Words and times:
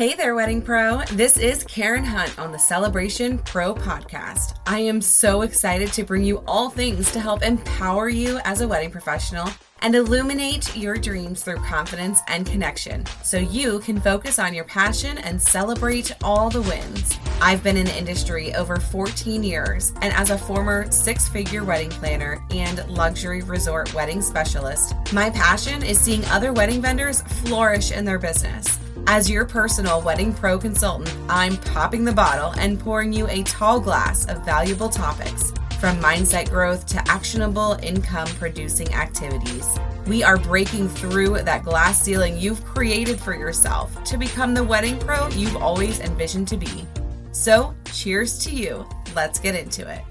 Hey 0.00 0.14
there, 0.14 0.34
Wedding 0.34 0.62
Pro. 0.62 1.02
This 1.12 1.36
is 1.36 1.62
Carin 1.64 2.04
Hunt 2.04 2.38
on 2.38 2.52
the 2.52 2.58
Celebration 2.58 3.36
Pro 3.36 3.74
podcast. 3.74 4.58
I 4.66 4.78
am 4.78 5.02
so 5.02 5.42
excited 5.42 5.92
to 5.92 6.04
bring 6.04 6.24
you 6.24 6.42
all 6.48 6.70
things 6.70 7.12
to 7.12 7.20
help 7.20 7.42
empower 7.42 8.08
you 8.08 8.40
as 8.44 8.62
a 8.62 8.66
wedding 8.66 8.90
professional 8.90 9.50
and 9.82 9.94
illuminate 9.94 10.74
your 10.74 10.96
dreams 10.96 11.42
through 11.42 11.58
confidence 11.58 12.20
and 12.28 12.46
connection 12.46 13.04
so 13.22 13.36
you 13.36 13.80
can 13.80 14.00
focus 14.00 14.38
on 14.38 14.54
your 14.54 14.64
passion 14.64 15.18
and 15.18 15.40
celebrate 15.40 16.12
all 16.24 16.48
the 16.48 16.62
wins. 16.62 17.18
I've 17.42 17.62
been 17.62 17.76
in 17.76 17.84
the 17.84 17.98
industry 17.98 18.54
over 18.54 18.76
14 18.76 19.42
years, 19.42 19.92
and 20.00 20.14
as 20.14 20.30
a 20.30 20.38
former 20.38 20.90
six 20.90 21.28
figure 21.28 21.62
wedding 21.62 21.90
planner 21.90 22.42
and 22.52 22.88
luxury 22.88 23.42
resort 23.42 23.92
wedding 23.92 24.22
specialist, 24.22 24.94
my 25.12 25.28
passion 25.28 25.82
is 25.82 26.00
seeing 26.00 26.24
other 26.26 26.54
wedding 26.54 26.80
vendors 26.80 27.20
flourish 27.44 27.92
in 27.92 28.06
their 28.06 28.18
business. 28.18 28.79
As 29.12 29.28
your 29.28 29.44
personal 29.44 30.00
wedding 30.00 30.32
pro 30.32 30.56
consultant, 30.56 31.12
I'm 31.28 31.56
popping 31.56 32.04
the 32.04 32.12
bottle 32.12 32.52
and 32.60 32.78
pouring 32.78 33.12
you 33.12 33.26
a 33.26 33.42
tall 33.42 33.80
glass 33.80 34.24
of 34.26 34.44
valuable 34.44 34.88
topics 34.88 35.50
from 35.80 35.96
mindset 36.00 36.48
growth 36.48 36.86
to 36.86 37.02
actionable 37.10 37.76
income 37.82 38.28
producing 38.38 38.94
activities. 38.94 39.66
We 40.06 40.22
are 40.22 40.36
breaking 40.36 40.90
through 40.90 41.42
that 41.42 41.64
glass 41.64 42.00
ceiling 42.00 42.38
you've 42.38 42.64
created 42.64 43.18
for 43.18 43.34
yourself 43.34 44.00
to 44.04 44.16
become 44.16 44.54
the 44.54 44.62
wedding 44.62 44.96
pro 45.00 45.26
you've 45.30 45.56
always 45.56 45.98
envisioned 45.98 46.46
to 46.46 46.56
be. 46.56 46.86
So, 47.32 47.74
cheers 47.92 48.38
to 48.44 48.54
you. 48.54 48.86
Let's 49.16 49.40
get 49.40 49.56
into 49.56 49.90
it. 49.92 50.02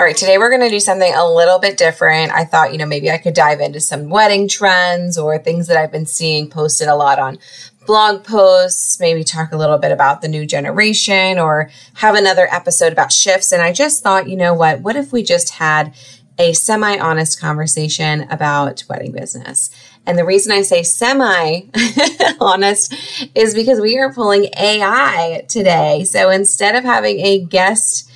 All 0.00 0.06
right, 0.06 0.16
today 0.16 0.38
we're 0.38 0.48
going 0.48 0.62
to 0.62 0.70
do 0.70 0.80
something 0.80 1.12
a 1.14 1.30
little 1.30 1.58
bit 1.58 1.76
different. 1.76 2.32
I 2.32 2.46
thought, 2.46 2.72
you 2.72 2.78
know, 2.78 2.86
maybe 2.86 3.10
I 3.10 3.18
could 3.18 3.34
dive 3.34 3.60
into 3.60 3.80
some 3.80 4.08
wedding 4.08 4.48
trends 4.48 5.18
or 5.18 5.36
things 5.36 5.66
that 5.66 5.76
I've 5.76 5.92
been 5.92 6.06
seeing 6.06 6.48
posted 6.48 6.88
a 6.88 6.94
lot 6.94 7.18
on 7.18 7.38
blog 7.84 8.24
posts, 8.24 8.98
maybe 8.98 9.24
talk 9.24 9.52
a 9.52 9.58
little 9.58 9.76
bit 9.76 9.92
about 9.92 10.22
the 10.22 10.28
new 10.28 10.46
generation 10.46 11.38
or 11.38 11.68
have 11.96 12.14
another 12.14 12.48
episode 12.50 12.94
about 12.94 13.12
shifts. 13.12 13.52
And 13.52 13.60
I 13.60 13.74
just 13.74 14.02
thought, 14.02 14.26
you 14.26 14.38
know 14.38 14.54
what? 14.54 14.80
What 14.80 14.96
if 14.96 15.12
we 15.12 15.22
just 15.22 15.50
had 15.50 15.94
a 16.38 16.54
semi 16.54 16.98
honest 16.98 17.38
conversation 17.38 18.22
about 18.30 18.82
wedding 18.88 19.12
business? 19.12 19.68
And 20.06 20.16
the 20.16 20.24
reason 20.24 20.50
I 20.50 20.62
say 20.62 20.82
semi 20.82 21.60
honest 22.40 22.94
is 23.34 23.54
because 23.54 23.82
we 23.82 23.98
are 23.98 24.14
pulling 24.14 24.48
AI 24.56 25.44
today. 25.46 26.04
So 26.04 26.30
instead 26.30 26.74
of 26.74 26.84
having 26.84 27.20
a 27.20 27.44
guest, 27.44 28.09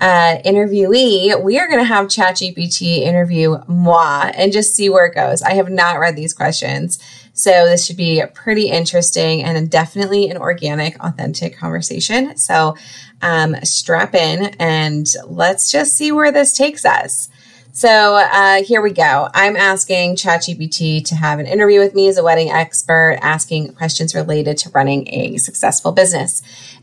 uh, 0.00 0.36
interviewee, 0.44 1.42
we 1.42 1.58
are 1.58 1.68
going 1.68 1.80
to 1.80 1.84
have 1.84 2.06
ChatGPT 2.06 2.98
interview 2.98 3.56
moi 3.66 4.30
and 4.34 4.52
just 4.52 4.74
see 4.74 4.88
where 4.88 5.06
it 5.06 5.14
goes. 5.14 5.42
I 5.42 5.54
have 5.54 5.70
not 5.70 5.98
read 5.98 6.16
these 6.16 6.34
questions. 6.34 6.98
So 7.32 7.66
this 7.66 7.84
should 7.84 7.96
be 7.98 8.22
pretty 8.34 8.70
interesting 8.70 9.42
and 9.42 9.70
definitely 9.70 10.30
an 10.30 10.38
organic, 10.38 11.02
authentic 11.04 11.56
conversation. 11.56 12.36
So 12.36 12.76
um, 13.20 13.56
strap 13.62 14.14
in 14.14 14.54
and 14.58 15.06
let's 15.26 15.70
just 15.70 15.96
see 15.96 16.12
where 16.12 16.32
this 16.32 16.52
takes 16.52 16.84
us. 16.84 17.28
So 17.76 18.14
uh, 18.14 18.62
here 18.62 18.80
we 18.80 18.90
go. 18.90 19.28
I'm 19.34 19.54
asking 19.54 20.16
ChatGPT 20.16 21.04
to 21.08 21.14
have 21.14 21.38
an 21.38 21.44
interview 21.44 21.78
with 21.78 21.94
me 21.94 22.08
as 22.08 22.16
a 22.16 22.24
wedding 22.24 22.48
expert, 22.48 23.18
asking 23.20 23.74
questions 23.74 24.14
related 24.14 24.56
to 24.56 24.70
running 24.70 25.06
a 25.12 25.36
successful 25.36 25.92
business. 25.92 26.40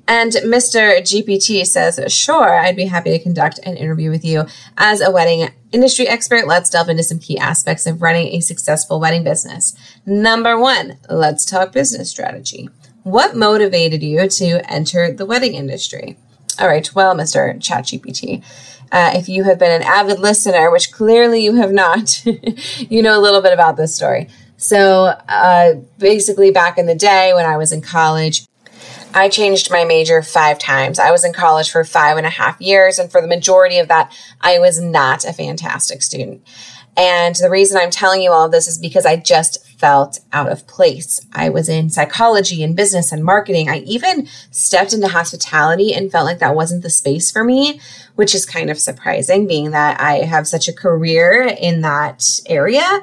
And 0.08 0.34
Mr. 0.34 1.00
GPT 1.00 1.66
says, 1.66 2.00
Sure, 2.14 2.60
I'd 2.60 2.76
be 2.76 2.86
happy 2.86 3.10
to 3.10 3.18
conduct 3.18 3.58
an 3.64 3.76
interview 3.76 4.12
with 4.12 4.24
you 4.24 4.46
as 4.78 5.02
a 5.02 5.10
wedding 5.10 5.50
industry 5.72 6.08
expert. 6.08 6.46
Let's 6.46 6.70
delve 6.70 6.90
into 6.90 7.02
some 7.02 7.18
key 7.18 7.40
aspects 7.40 7.88
of 7.88 8.04
running 8.04 8.28
a 8.28 8.40
successful 8.40 9.00
wedding 9.00 9.24
business. 9.24 9.76
Number 10.06 10.60
one, 10.60 11.00
let's 11.10 11.44
talk 11.44 11.72
business 11.72 12.12
strategy. 12.12 12.70
What 13.02 13.36
motivated 13.36 14.04
you 14.04 14.30
to 14.30 14.72
enter 14.72 15.12
the 15.12 15.26
wedding 15.26 15.56
industry? 15.56 16.20
All 16.60 16.68
right, 16.68 16.88
well, 16.94 17.16
Mr. 17.16 17.58
ChatGPT, 17.58 18.44
uh, 18.94 19.12
if 19.16 19.28
you 19.28 19.44
have 19.44 19.58
been 19.58 19.72
an 19.72 19.82
avid 19.82 20.20
listener, 20.20 20.72
which 20.72 20.92
clearly 20.92 21.44
you 21.44 21.56
have 21.56 21.74
not, 21.74 22.24
you 22.78 23.02
know 23.02 23.20
a 23.20 23.22
little 23.22 23.42
bit 23.42 23.52
about 23.52 23.76
this 23.76 23.94
story. 23.94 24.30
So, 24.58 25.06
uh, 25.28 25.74
basically, 25.98 26.52
back 26.52 26.78
in 26.78 26.86
the 26.86 26.96
day 26.96 27.34
when 27.34 27.46
I 27.46 27.58
was 27.58 27.72
in 27.72 27.82
college, 27.82 28.46
I 29.16 29.30
changed 29.30 29.72
my 29.72 29.84
major 29.84 30.22
five 30.22 30.60
times. 30.60 31.00
I 31.00 31.12
was 31.12 31.26
in 31.26 31.34
college 31.34 31.72
for 31.72 31.84
five 31.84 32.18
and 32.18 32.26
a 32.26 32.30
half 32.30 32.62
years, 32.62 33.00
and 33.00 33.12
for 33.12 33.20
the 33.20 33.28
majority 33.28 33.80
of 33.80 33.88
that, 33.88 34.16
I 34.40 34.60
was 34.60 34.80
not 34.80 35.26
a 35.26 35.34
fantastic 35.34 36.04
student. 36.04 36.48
And 36.96 37.36
the 37.36 37.50
reason 37.50 37.78
I'm 37.78 37.90
telling 37.90 38.22
you 38.22 38.32
all 38.32 38.48
this 38.48 38.68
is 38.68 38.78
because 38.78 39.08
I 39.08 39.16
just 39.16 39.63
felt 39.84 40.22
out 40.32 40.50
of 40.50 40.66
place. 40.66 41.28
I 41.34 41.50
was 41.50 41.68
in 41.68 41.90
psychology 41.90 42.64
and 42.64 42.74
business 42.74 43.12
and 43.12 43.22
marketing. 43.22 43.68
I 43.68 43.80
even 43.80 44.30
stepped 44.50 44.94
into 44.94 45.10
hospitality 45.10 45.94
and 45.94 46.10
felt 46.10 46.24
like 46.24 46.40
that 46.40 46.56
wasn't 46.56 46.84
the 46.84 46.90
space 46.90 47.30
for 47.30 47.44
me, 47.44 47.82
which 48.16 48.34
is 48.34 48.46
kind 48.46 48.70
of 48.70 48.80
surprising 48.80 49.46
being 49.46 49.72
that 49.72 50.00
I 50.00 50.20
have 50.20 50.48
such 50.48 50.70
a 50.70 50.74
career 50.74 51.54
in 51.60 51.82
that 51.82 52.24
area. 52.46 53.02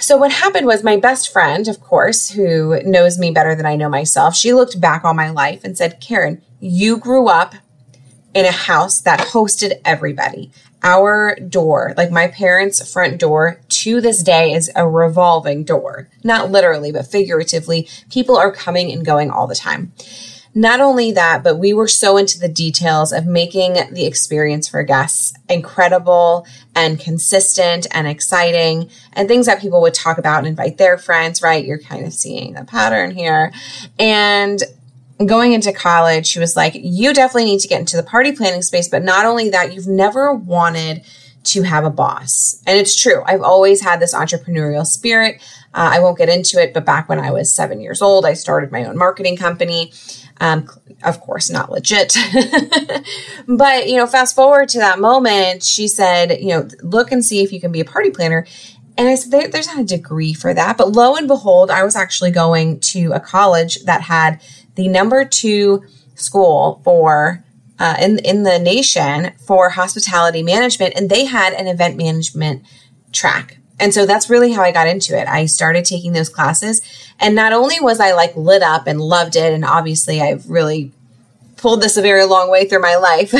So, 0.00 0.16
what 0.16 0.32
happened 0.32 0.66
was 0.66 0.82
my 0.82 0.96
best 0.96 1.32
friend, 1.32 1.68
of 1.68 1.80
course, 1.80 2.30
who 2.30 2.82
knows 2.82 3.16
me 3.16 3.30
better 3.30 3.54
than 3.54 3.64
I 3.64 3.76
know 3.76 3.88
myself, 3.88 4.34
she 4.34 4.52
looked 4.52 4.80
back 4.80 5.04
on 5.04 5.14
my 5.14 5.30
life 5.30 5.62
and 5.62 5.78
said, 5.78 6.00
Carin, 6.00 6.42
you 6.58 6.96
grew 6.96 7.28
up 7.28 7.54
in 8.34 8.46
a 8.46 8.50
house 8.50 9.00
that 9.02 9.28
hosted 9.28 9.80
everybody 9.84 10.50
our 10.82 11.36
door, 11.36 11.94
like 11.96 12.10
my 12.10 12.28
parents' 12.28 12.90
front 12.90 13.18
door, 13.18 13.60
to 13.68 14.00
this 14.00 14.22
day 14.22 14.52
is 14.52 14.70
a 14.74 14.88
revolving 14.88 15.64
door. 15.64 16.08
Not 16.24 16.50
literally, 16.50 16.92
but 16.92 17.06
figuratively. 17.06 17.88
People 18.10 18.36
are 18.36 18.52
coming 18.52 18.90
and 18.90 19.04
going 19.04 19.30
all 19.30 19.46
the 19.46 19.54
time. 19.54 19.92
Not 20.54 20.80
only 20.80 21.12
that, 21.12 21.42
but 21.42 21.58
we 21.58 21.72
were 21.72 21.88
so 21.88 22.18
into 22.18 22.38
the 22.38 22.48
details 22.48 23.10
of 23.10 23.24
making 23.24 23.74
the 23.92 24.04
experience 24.04 24.68
for 24.68 24.82
guests 24.82 25.32
incredible 25.48 26.46
and 26.74 27.00
consistent 27.00 27.86
and 27.92 28.06
exciting 28.06 28.90
and 29.14 29.28
things 29.28 29.46
that 29.46 29.62
people 29.62 29.80
would 29.80 29.94
talk 29.94 30.18
about 30.18 30.40
and 30.40 30.48
invite 30.48 30.76
their 30.76 30.98
friends, 30.98 31.40
right? 31.40 31.64
You're 31.64 31.78
kind 31.78 32.04
of 32.04 32.12
seeing 32.12 32.56
a 32.56 32.64
pattern 32.64 33.12
here. 33.12 33.50
And 33.98 34.62
going 35.28 35.52
into 35.52 35.72
college, 35.72 36.26
she 36.26 36.38
was 36.38 36.56
like, 36.56 36.72
You 36.74 37.12
definitely 37.12 37.46
need 37.46 37.60
to 37.60 37.68
get 37.68 37.80
into 37.80 37.96
the 37.96 38.02
party 38.02 38.32
planning 38.32 38.62
space. 38.62 38.88
But 38.88 39.02
not 39.02 39.26
only 39.26 39.50
that, 39.50 39.74
you've 39.74 39.86
never 39.86 40.32
wanted 40.32 41.04
to 41.44 41.62
have 41.62 41.84
a 41.84 41.90
boss. 41.90 42.62
And 42.66 42.78
it's 42.78 43.00
true. 43.00 43.22
I've 43.26 43.42
always 43.42 43.80
had 43.80 44.00
this 44.00 44.14
entrepreneurial 44.14 44.86
spirit. 44.86 45.42
Uh, 45.74 45.90
I 45.94 46.00
won't 46.00 46.18
get 46.18 46.28
into 46.28 46.60
it, 46.60 46.74
but 46.74 46.84
back 46.84 47.08
when 47.08 47.18
I 47.18 47.30
was 47.30 47.52
seven 47.52 47.80
years 47.80 48.02
old, 48.02 48.26
I 48.26 48.34
started 48.34 48.70
my 48.70 48.84
own 48.84 48.96
marketing 48.96 49.36
company. 49.36 49.92
Um, 50.40 50.68
of 51.02 51.20
course, 51.20 51.50
not 51.50 51.70
legit. 51.70 52.16
but, 53.48 53.88
you 53.88 53.96
know, 53.96 54.06
fast 54.06 54.36
forward 54.36 54.68
to 54.70 54.78
that 54.78 54.98
moment, 54.98 55.62
she 55.62 55.88
said, 55.88 56.40
you 56.40 56.48
know, 56.48 56.68
look 56.82 57.10
and 57.10 57.24
see 57.24 57.42
if 57.42 57.52
you 57.52 57.60
can 57.60 57.72
be 57.72 57.80
a 57.80 57.84
party 57.84 58.10
planner. 58.10 58.46
And 58.98 59.08
I 59.08 59.14
said, 59.14 59.30
there, 59.32 59.48
there's 59.48 59.66
not 59.66 59.80
a 59.80 59.84
degree 59.84 60.34
for 60.34 60.52
that. 60.52 60.76
But 60.76 60.92
lo 60.92 61.16
and 61.16 61.26
behold, 61.26 61.70
I 61.70 61.82
was 61.82 61.96
actually 61.96 62.30
going 62.30 62.80
to 62.80 63.12
a 63.12 63.20
college 63.20 63.82
that 63.84 64.02
had 64.02 64.40
the 64.74 64.88
number 64.88 65.24
two 65.24 65.84
school 66.14 66.80
for 66.84 67.44
uh, 67.78 67.96
in 68.00 68.18
in 68.20 68.42
the 68.42 68.58
nation 68.58 69.32
for 69.46 69.70
hospitality 69.70 70.42
management, 70.42 70.94
and 70.96 71.10
they 71.10 71.24
had 71.24 71.52
an 71.52 71.66
event 71.66 71.96
management 71.96 72.62
track. 73.12 73.58
And 73.80 73.92
so 73.92 74.06
that's 74.06 74.30
really 74.30 74.52
how 74.52 74.62
I 74.62 74.70
got 74.70 74.86
into 74.86 75.18
it. 75.18 75.26
I 75.26 75.46
started 75.46 75.84
taking 75.84 76.12
those 76.12 76.28
classes, 76.28 76.80
and 77.18 77.34
not 77.34 77.52
only 77.52 77.80
was 77.80 77.98
I 77.98 78.12
like 78.12 78.36
lit 78.36 78.62
up 78.62 78.86
and 78.86 79.00
loved 79.00 79.36
it, 79.36 79.52
and 79.52 79.64
obviously 79.64 80.20
I've 80.20 80.48
really 80.48 80.92
pulled 81.56 81.80
this 81.80 81.96
a 81.96 82.02
very 82.02 82.24
long 82.24 82.50
way 82.50 82.66
through 82.66 82.82
my 82.82 82.96
life, 82.96 83.32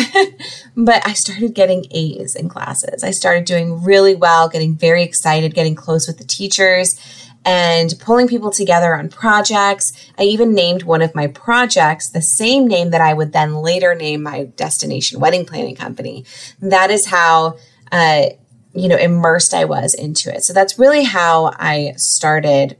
but 0.77 1.07
I 1.07 1.13
started 1.13 1.55
getting 1.55 1.87
A's 1.91 2.37
in 2.37 2.49
classes. 2.49 3.03
I 3.03 3.11
started 3.11 3.45
doing 3.45 3.83
really 3.83 4.15
well, 4.15 4.49
getting 4.49 4.75
very 4.77 5.03
excited, 5.03 5.55
getting 5.55 5.75
close 5.75 6.07
with 6.07 6.19
the 6.19 6.25
teachers 6.25 7.01
and 7.45 7.95
pulling 7.99 8.29
people 8.29 8.51
together 8.51 8.97
on 8.97 9.09
projects. 9.09 9.93
I 10.19 10.25
even 10.25 10.55
named 10.55 10.85
one 10.85 11.03
of 11.03 11.15
my 11.15 11.27
projects 11.27 12.09
the 12.09 12.23
same 12.23 12.67
name 12.67 12.91
that 12.91 13.01
I 13.01 13.15
would 13.15 13.33
then 13.33 13.57
later 13.57 13.95
name 13.95 14.23
my 14.23 14.45
destination 14.57 15.21
wedding 15.21 15.45
planning 15.45 15.75
company. 15.75 16.25
That 16.61 16.91
is 16.91 17.07
how, 17.07 17.59
uh, 17.91 18.27
you 18.75 18.89
know, 18.89 18.97
immersed 18.97 19.55
I 19.55 19.65
was 19.65 19.95
into 19.95 20.35
it. 20.35 20.45
So 20.45 20.53
that's 20.53 20.79
really 20.79 21.05
how 21.05 21.53
I 21.59 21.95
started 21.97 22.77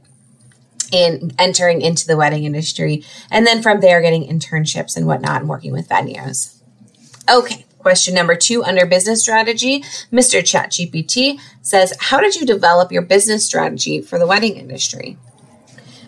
in 0.91 1.31
entering 1.39 1.81
into 1.81 2.05
the 2.07 2.15
wedding 2.15 2.43
industry. 2.43 3.03
And 3.31 3.45
then 3.45 3.61
from 3.61 3.81
there, 3.81 4.01
getting 4.01 4.27
internships 4.27 4.95
and 4.95 5.07
whatnot 5.07 5.41
and 5.41 5.49
working 5.49 5.73
with 5.73 5.89
venues. 5.89 6.59
Okay. 7.29 7.65
Question 7.83 8.13
number 8.13 8.37
two 8.37 8.63
under 8.63 8.85
business 8.85 9.21
strategy, 9.21 9.81
Mr. 10.09 10.41
ChatGPT 10.41 11.37
says, 11.61 11.93
How 11.99 12.21
did 12.21 12.33
you 12.33 12.45
develop 12.45 12.93
your 12.93 13.01
business 13.01 13.45
strategy 13.45 13.99
for 13.99 14.17
the 14.17 14.25
wedding 14.25 14.55
industry? 14.55 15.17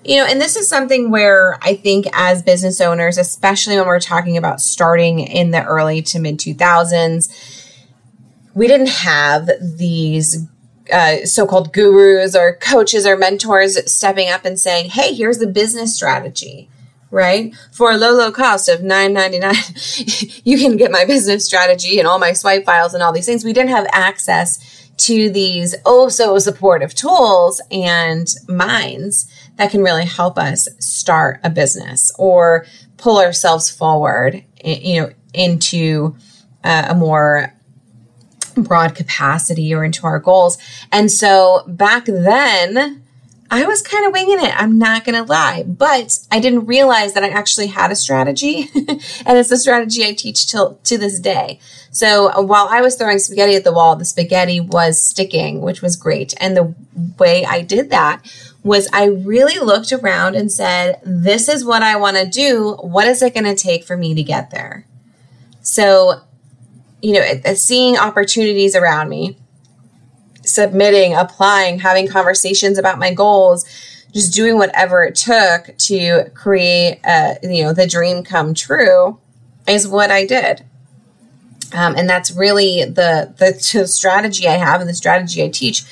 You 0.05 0.17
know, 0.17 0.25
and 0.25 0.39
this 0.39 0.55
is 0.55 0.69
something 0.69 1.11
where 1.11 1.59
I 1.61 1.75
think 1.75 2.05
as 2.13 2.41
business 2.41 2.79
owners, 2.79 3.17
especially 3.17 3.75
when 3.75 3.87
we're 3.87 3.99
talking 3.99 4.37
about 4.37 4.61
starting 4.61 5.19
in 5.19 5.51
the 5.51 5.65
early 5.65 6.01
to 6.03 6.19
mid 6.19 6.39
2000s, 6.39 7.29
we 8.53 8.67
didn't 8.67 8.87
have 8.87 9.49
these 9.61 10.47
uh, 10.93 11.25
so-called 11.25 11.73
gurus 11.73 12.37
or 12.37 12.55
coaches 12.55 13.05
or 13.05 13.17
mentors 13.17 13.91
stepping 13.91 14.29
up 14.29 14.45
and 14.45 14.57
saying, 14.57 14.91
"Hey, 14.91 15.13
here's 15.13 15.39
the 15.39 15.47
business 15.47 15.93
strategy." 15.93 16.69
Right? 17.11 17.55
For 17.71 17.91
a 17.91 17.97
low, 17.97 18.11
low 18.11 18.31
cost 18.31 18.67
of 18.67 18.81
$9.99, 18.81 20.41
you 20.45 20.57
can 20.57 20.75
get 20.75 20.91
my 20.91 21.05
business 21.05 21.45
strategy 21.45 21.99
and 21.99 22.07
all 22.07 22.19
my 22.19 22.33
swipe 22.33 22.65
files 22.65 22.93
and 22.93 23.01
all 23.01 23.13
these 23.13 23.25
things. 23.25 23.45
We 23.45 23.53
didn't 23.53 23.69
have 23.69 23.87
access 23.91 24.89
to 24.97 25.29
these 25.29 25.75
oh 25.85 26.09
so 26.09 26.37
supportive 26.39 26.95
tools 26.95 27.61
and 27.71 28.27
minds 28.47 29.31
that 29.57 29.71
can 29.71 29.81
really 29.81 30.05
help 30.05 30.37
us 30.37 30.67
start 30.79 31.39
a 31.43 31.49
business 31.49 32.11
or 32.17 32.65
pull 32.97 33.19
ourselves 33.19 33.69
forward, 33.69 34.43
you 34.63 35.01
know, 35.01 35.09
into 35.33 36.15
uh, 36.63 36.87
a 36.89 36.95
more 36.95 37.53
broad 38.55 38.95
capacity 38.95 39.73
or 39.73 39.83
into 39.83 40.05
our 40.05 40.19
goals. 40.19 40.57
And 40.91 41.11
so 41.11 41.63
back 41.67 42.05
then, 42.05 43.04
I 43.49 43.65
was 43.65 43.81
kind 43.81 44.07
of 44.07 44.13
winging 44.13 44.39
it. 44.39 44.53
I'm 44.59 44.79
not 44.79 45.05
going 45.05 45.23
to 45.23 45.29
lie, 45.29 45.63
but 45.63 46.19
I 46.31 46.39
didn't 46.39 46.65
realize 46.65 47.13
that 47.13 47.23
I 47.23 47.29
actually 47.29 47.67
had 47.67 47.91
a 47.91 47.95
strategy, 47.95 48.69
and 48.75 49.37
it's 49.37 49.49
the 49.49 49.57
strategy 49.57 50.03
I 50.05 50.13
teach 50.13 50.47
till 50.47 50.75
to 50.83 50.97
this 50.97 51.19
day. 51.19 51.59
So 51.91 52.31
uh, 52.31 52.41
while 52.41 52.67
I 52.69 52.81
was 52.81 52.95
throwing 52.95 53.19
spaghetti 53.19 53.55
at 53.55 53.63
the 53.63 53.71
wall, 53.71 53.95
the 53.95 54.05
spaghetti 54.05 54.59
was 54.59 55.01
sticking, 55.01 55.61
which 55.61 55.81
was 55.81 55.95
great. 55.95 56.33
And 56.39 56.57
the 56.57 56.73
way 57.19 57.45
I 57.45 57.61
did 57.61 57.91
that 57.91 58.25
was 58.63 58.89
I 58.91 59.05
really 59.05 59.59
looked 59.59 59.91
around 59.91 60.35
and 60.35 60.51
said, 60.51 60.99
"This 61.03 61.47
is 61.47 61.63
what 61.63 61.83
I 61.83 61.97
want 61.97 62.17
to 62.17 62.25
do. 62.25 62.77
What 62.81 63.07
is 63.07 63.21
it 63.21 63.35
going 63.35 63.45
to 63.45 63.55
take 63.55 63.83
for 63.83 63.95
me 63.95 64.15
to 64.15 64.23
get 64.23 64.49
there?" 64.49 64.87
So, 65.61 66.21
you 67.01 67.13
know, 67.13 67.53
seeing 67.53 67.97
opportunities 67.97 68.75
around 68.75 69.09
me 69.09 69.37
submitting, 70.47 71.13
applying, 71.13 71.79
having 71.79 72.07
conversations 72.07 72.77
about 72.77 72.99
my 72.99 73.13
goals, 73.13 73.65
just 74.13 74.33
doing 74.33 74.57
whatever 74.57 75.03
it 75.03 75.15
took 75.15 75.77
to 75.77 76.29
create, 76.33 76.99
uh, 77.03 77.35
you 77.43 77.63
know, 77.63 77.73
the 77.73 77.87
dream 77.87 78.23
come 78.23 78.53
true 78.53 79.19
is 79.67 79.87
what 79.87 80.11
I 80.11 80.25
did. 80.25 80.63
Um, 81.73 81.95
and 81.95 82.09
that's 82.09 82.31
really 82.31 82.85
the, 82.85 83.33
the 83.37 83.87
strategy 83.87 84.47
I 84.47 84.53
have 84.53 84.79
and 84.79 84.89
the 84.89 84.93
strategy 84.93 85.43
I 85.43 85.49
teach. 85.49 85.83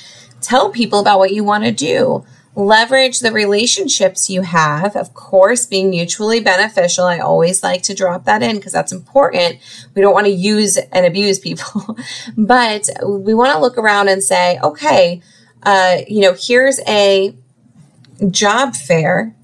Tell 0.41 0.69
people 0.69 0.99
about 0.99 1.19
what 1.19 1.33
you 1.33 1.43
want 1.43 1.63
to 1.65 1.71
do 1.71 2.25
leverage 2.55 3.19
the 3.19 3.31
relationships 3.31 4.29
you 4.29 4.41
have, 4.41 4.95
of 4.95 5.13
course, 5.13 5.65
being 5.65 5.89
mutually 5.89 6.39
beneficial. 6.39 7.05
I 7.05 7.19
always 7.19 7.63
like 7.63 7.81
to 7.83 7.95
drop 7.95 8.25
that 8.25 8.43
in 8.43 8.57
because 8.57 8.73
that's 8.73 8.91
important. 8.91 9.57
We 9.95 10.01
don't 10.01 10.13
want 10.13 10.27
to 10.27 10.31
use 10.31 10.77
and 10.77 11.05
abuse 11.05 11.39
people, 11.39 11.97
but 12.37 12.89
we 13.05 13.33
want 13.33 13.53
to 13.53 13.59
look 13.59 13.77
around 13.77 14.09
and 14.09 14.23
say, 14.23 14.59
okay, 14.63 15.21
uh, 15.63 15.97
you 16.07 16.21
know, 16.21 16.35
here's 16.39 16.79
a 16.87 17.35
job 18.29 18.75
fair 18.75 19.35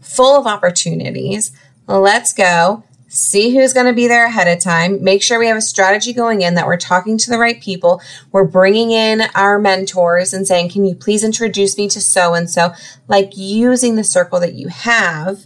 full 0.00 0.38
of 0.38 0.46
opportunities. 0.46 1.52
Let's 1.86 2.32
go 2.32 2.84
see 3.08 3.54
who's 3.54 3.72
going 3.72 3.86
to 3.86 3.92
be 3.92 4.06
there 4.06 4.26
ahead 4.26 4.48
of 4.48 4.62
time, 4.62 5.02
make 5.02 5.22
sure 5.22 5.38
we 5.38 5.46
have 5.46 5.56
a 5.56 5.62
strategy 5.62 6.12
going 6.12 6.42
in 6.42 6.54
that 6.54 6.66
we're 6.66 6.76
talking 6.76 7.16
to 7.18 7.30
the 7.30 7.38
right 7.38 7.60
people. 7.60 8.02
We're 8.32 8.44
bringing 8.44 8.90
in 8.90 9.22
our 9.34 9.58
mentors 9.58 10.34
and 10.34 10.46
saying, 10.46 10.70
Can 10.70 10.84
you 10.84 10.94
please 10.94 11.24
introduce 11.24 11.76
me 11.78 11.88
to 11.88 12.00
so 12.00 12.34
and 12.34 12.50
so? 12.50 12.72
Like 13.08 13.36
using 13.36 13.96
the 13.96 14.04
circle 14.04 14.38
that 14.40 14.54
you 14.54 14.68
have 14.68 15.44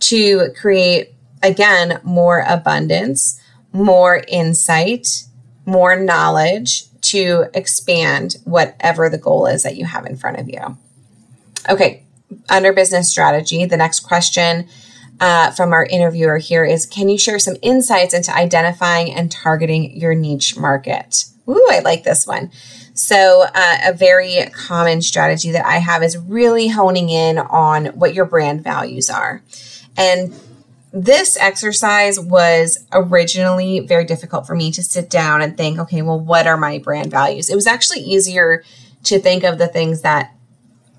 to 0.00 0.50
create, 0.58 1.14
again, 1.42 2.00
more 2.02 2.44
abundance, 2.48 3.40
more 3.72 4.22
insight, 4.28 5.24
more 5.66 5.96
knowledge 5.96 6.84
to 7.02 7.46
expand 7.52 8.36
whatever 8.44 9.10
the 9.10 9.18
goal 9.18 9.46
is 9.46 9.62
that 9.62 9.76
you 9.76 9.84
have 9.84 10.06
in 10.06 10.16
front 10.16 10.38
of 10.38 10.48
you. 10.48 10.78
Okay, 11.68 12.02
under 12.48 12.72
business 12.72 13.10
strategy, 13.10 13.66
the 13.66 13.76
next 13.76 14.00
question 14.00 14.68
uh, 15.20 15.50
from 15.52 15.72
our 15.72 15.84
interviewer 15.84 16.38
here 16.38 16.64
is 16.64 16.86
Can 16.86 17.08
you 17.08 17.18
share 17.18 17.38
some 17.38 17.56
insights 17.62 18.14
into 18.14 18.34
identifying 18.34 19.12
and 19.12 19.30
targeting 19.30 19.96
your 19.96 20.14
niche 20.14 20.56
market? 20.56 21.26
Ooh, 21.48 21.68
I 21.70 21.80
like 21.80 22.04
this 22.04 22.26
one. 22.26 22.50
So, 22.94 23.44
uh, 23.54 23.76
a 23.86 23.92
very 23.92 24.38
common 24.52 25.02
strategy 25.02 25.50
that 25.50 25.66
I 25.66 25.78
have 25.78 26.02
is 26.02 26.16
really 26.16 26.68
honing 26.68 27.10
in 27.10 27.38
on 27.38 27.86
what 27.86 28.14
your 28.14 28.24
brand 28.24 28.62
values 28.62 29.10
are. 29.10 29.42
And 29.96 30.32
this 30.92 31.36
exercise 31.36 32.20
was 32.20 32.78
originally 32.92 33.80
very 33.80 34.04
difficult 34.04 34.46
for 34.46 34.54
me 34.54 34.70
to 34.70 34.82
sit 34.82 35.10
down 35.10 35.42
and 35.42 35.56
think, 35.56 35.78
okay, 35.80 36.02
well, 36.02 36.20
what 36.20 36.46
are 36.46 36.56
my 36.56 36.78
brand 36.78 37.10
values? 37.10 37.50
It 37.50 37.56
was 37.56 37.66
actually 37.66 38.00
easier 38.00 38.62
to 39.04 39.18
think 39.18 39.42
of 39.42 39.58
the 39.58 39.66
things 39.66 40.02
that 40.02 40.32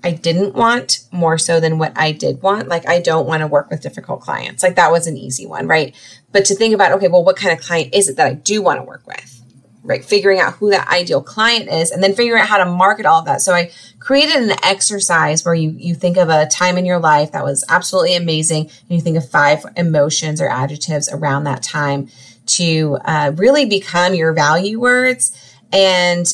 I 0.06 0.12
didn't 0.12 0.54
want 0.54 1.00
more 1.10 1.36
so 1.36 1.58
than 1.58 1.78
what 1.78 1.92
I 1.96 2.12
did 2.12 2.40
want. 2.40 2.68
Like, 2.68 2.88
I 2.88 3.00
don't 3.00 3.26
want 3.26 3.40
to 3.40 3.48
work 3.48 3.70
with 3.70 3.82
difficult 3.82 4.20
clients. 4.20 4.62
Like, 4.62 4.76
that 4.76 4.92
was 4.92 5.08
an 5.08 5.16
easy 5.16 5.46
one, 5.46 5.66
right? 5.66 5.96
But 6.30 6.44
to 6.44 6.54
think 6.54 6.74
about, 6.74 6.92
okay, 6.92 7.08
well, 7.08 7.24
what 7.24 7.36
kind 7.36 7.52
of 7.52 7.64
client 7.64 7.92
is 7.92 8.08
it 8.08 8.16
that 8.16 8.26
I 8.28 8.34
do 8.34 8.62
want 8.62 8.78
to 8.78 8.84
work 8.84 9.04
with? 9.04 9.42
Right? 9.82 10.04
Figuring 10.04 10.38
out 10.38 10.52
who 10.54 10.70
that 10.70 10.86
ideal 10.86 11.24
client 11.24 11.68
is 11.68 11.90
and 11.90 12.04
then 12.04 12.14
figuring 12.14 12.40
out 12.40 12.46
how 12.46 12.58
to 12.58 12.66
market 12.66 13.04
all 13.04 13.18
of 13.18 13.24
that. 13.24 13.40
So 13.40 13.52
I 13.52 13.72
created 13.98 14.36
an 14.36 14.56
exercise 14.62 15.44
where 15.44 15.54
you, 15.54 15.74
you 15.76 15.96
think 15.96 16.18
of 16.18 16.28
a 16.28 16.46
time 16.46 16.78
in 16.78 16.86
your 16.86 17.00
life 17.00 17.32
that 17.32 17.42
was 17.42 17.64
absolutely 17.68 18.14
amazing 18.14 18.62
and 18.62 18.90
you 18.90 19.00
think 19.00 19.16
of 19.16 19.28
five 19.28 19.66
emotions 19.76 20.40
or 20.40 20.48
adjectives 20.48 21.08
around 21.08 21.44
that 21.44 21.64
time 21.64 22.08
to 22.46 22.98
uh, 23.04 23.32
really 23.34 23.66
become 23.66 24.14
your 24.14 24.32
value 24.32 24.78
words 24.78 25.36
and 25.72 26.32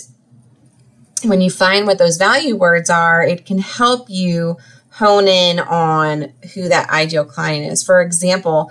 when 1.25 1.41
you 1.41 1.51
find 1.51 1.87
what 1.87 1.99
those 1.99 2.17
value 2.17 2.57
words 2.57 2.91
are, 2.91 3.23
it 3.23 3.47
can 3.47 3.59
help 3.59 4.09
you 4.09 4.57
hone 4.93 5.27
in 5.27 5.59
on 5.59 6.33
who 6.55 6.69
that 6.69 6.91
ideal 6.91 7.25
client 7.25 7.73
is. 7.73 7.83
For 7.83 8.01
example, 8.03 8.71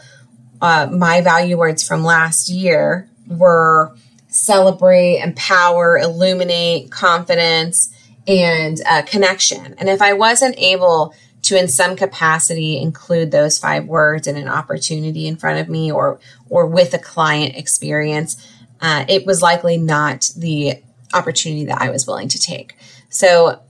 uh, 0.62 0.88
my 0.92 1.22
value 1.22 1.58
words 1.58 1.86
from 1.88 2.04
last 2.04 2.50
year 2.50 3.10
were 3.28 3.96
celebrate, 4.28 5.20
empower, 5.20 5.98
illuminate, 5.98 6.92
confidence, 6.92 7.94
and 8.28 8.80
uh, 8.88 9.02
connection. 9.04 9.76
And 9.78 9.90
if 9.90 10.02
I 10.02 10.14
wasn't 10.14 10.56
able 10.58 11.14
to, 11.44 11.58
in 11.58 11.68
some 11.68 11.96
capacity, 11.96 12.78
include 12.78 13.32
those 13.32 13.58
five 13.58 13.86
words 13.86 14.28
in 14.28 14.38
an 14.38 14.48
opportunity 14.48 15.28
in 15.28 15.38
front 15.38 15.60
of 15.60 15.70
me 15.70 15.92
or 15.92 16.20
or 16.50 16.68
with 16.68 16.94
a 16.94 17.00
client 17.00 17.56
experience, 17.56 18.38
uh, 18.80 19.06
it 19.08 19.26
was 19.26 19.42
likely 19.42 19.78
not 19.78 20.30
the 20.38 20.82
opportunity 21.14 21.66
that 21.66 21.82
I 21.82 21.90
was 21.90 22.08
willing 22.08 22.28
to 22.30 22.40
take. 22.40 22.76
So 23.10 23.62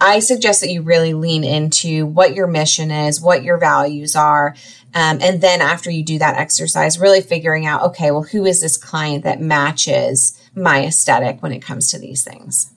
I 0.00 0.18
suggest 0.18 0.60
that 0.60 0.70
you 0.70 0.82
really 0.82 1.14
lean 1.14 1.44
into 1.44 2.06
what 2.06 2.34
your 2.34 2.46
mission 2.46 2.90
is, 2.90 3.20
what 3.20 3.42
your 3.42 3.58
values 3.58 4.16
are. 4.16 4.54
Um, 4.94 5.18
and 5.20 5.40
then 5.40 5.60
after 5.60 5.90
you 5.90 6.04
do 6.04 6.18
that 6.18 6.36
exercise, 6.36 6.98
really 6.98 7.20
figuring 7.20 7.66
out, 7.66 7.82
okay, 7.82 8.10
well, 8.10 8.22
who 8.22 8.44
is 8.44 8.60
this 8.60 8.76
client 8.76 9.24
that 9.24 9.40
matches 9.40 10.40
my 10.54 10.84
aesthetic 10.84 11.42
when 11.42 11.52
it 11.52 11.60
comes 11.60 11.90
to 11.90 11.98
these 11.98 12.22
things? 12.22 12.72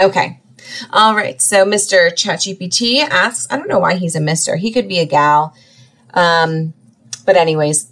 Okay. 0.00 0.40
All 0.92 1.14
right. 1.14 1.40
So 1.40 1.64
Mr. 1.64 2.12
ChatGPT 2.12 3.00
asks, 3.00 3.46
I 3.50 3.56
don't 3.56 3.68
know 3.68 3.78
why 3.78 3.94
he's 3.94 4.16
a 4.16 4.20
Mr. 4.20 4.58
He 4.58 4.72
could 4.72 4.88
be 4.88 4.98
a 4.98 5.06
gal. 5.06 5.54
Um, 6.14 6.74
but 7.24 7.36
anyways, 7.36 7.90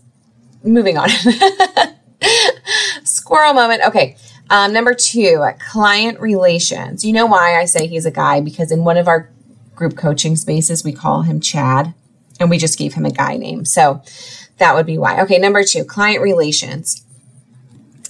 moving 0.62 0.96
on. 0.96 1.08
Squirrel 3.04 3.54
moment. 3.54 3.82
Okay. 3.86 4.16
Um, 4.54 4.72
number 4.72 4.94
two, 4.94 5.44
client 5.58 6.20
relations. 6.20 7.04
You 7.04 7.12
know 7.12 7.26
why 7.26 7.58
I 7.58 7.64
say 7.64 7.88
he's 7.88 8.06
a 8.06 8.12
guy? 8.12 8.40
Because 8.40 8.70
in 8.70 8.84
one 8.84 8.96
of 8.96 9.08
our 9.08 9.28
group 9.74 9.96
coaching 9.96 10.36
spaces, 10.36 10.84
we 10.84 10.92
call 10.92 11.22
him 11.22 11.40
Chad, 11.40 11.92
and 12.38 12.48
we 12.48 12.56
just 12.56 12.78
gave 12.78 12.94
him 12.94 13.04
a 13.04 13.10
guy 13.10 13.36
name. 13.36 13.64
So 13.64 14.00
that 14.58 14.76
would 14.76 14.86
be 14.86 14.96
why. 14.96 15.20
Okay, 15.22 15.38
number 15.38 15.64
two, 15.64 15.82
client 15.82 16.22
relations. 16.22 17.04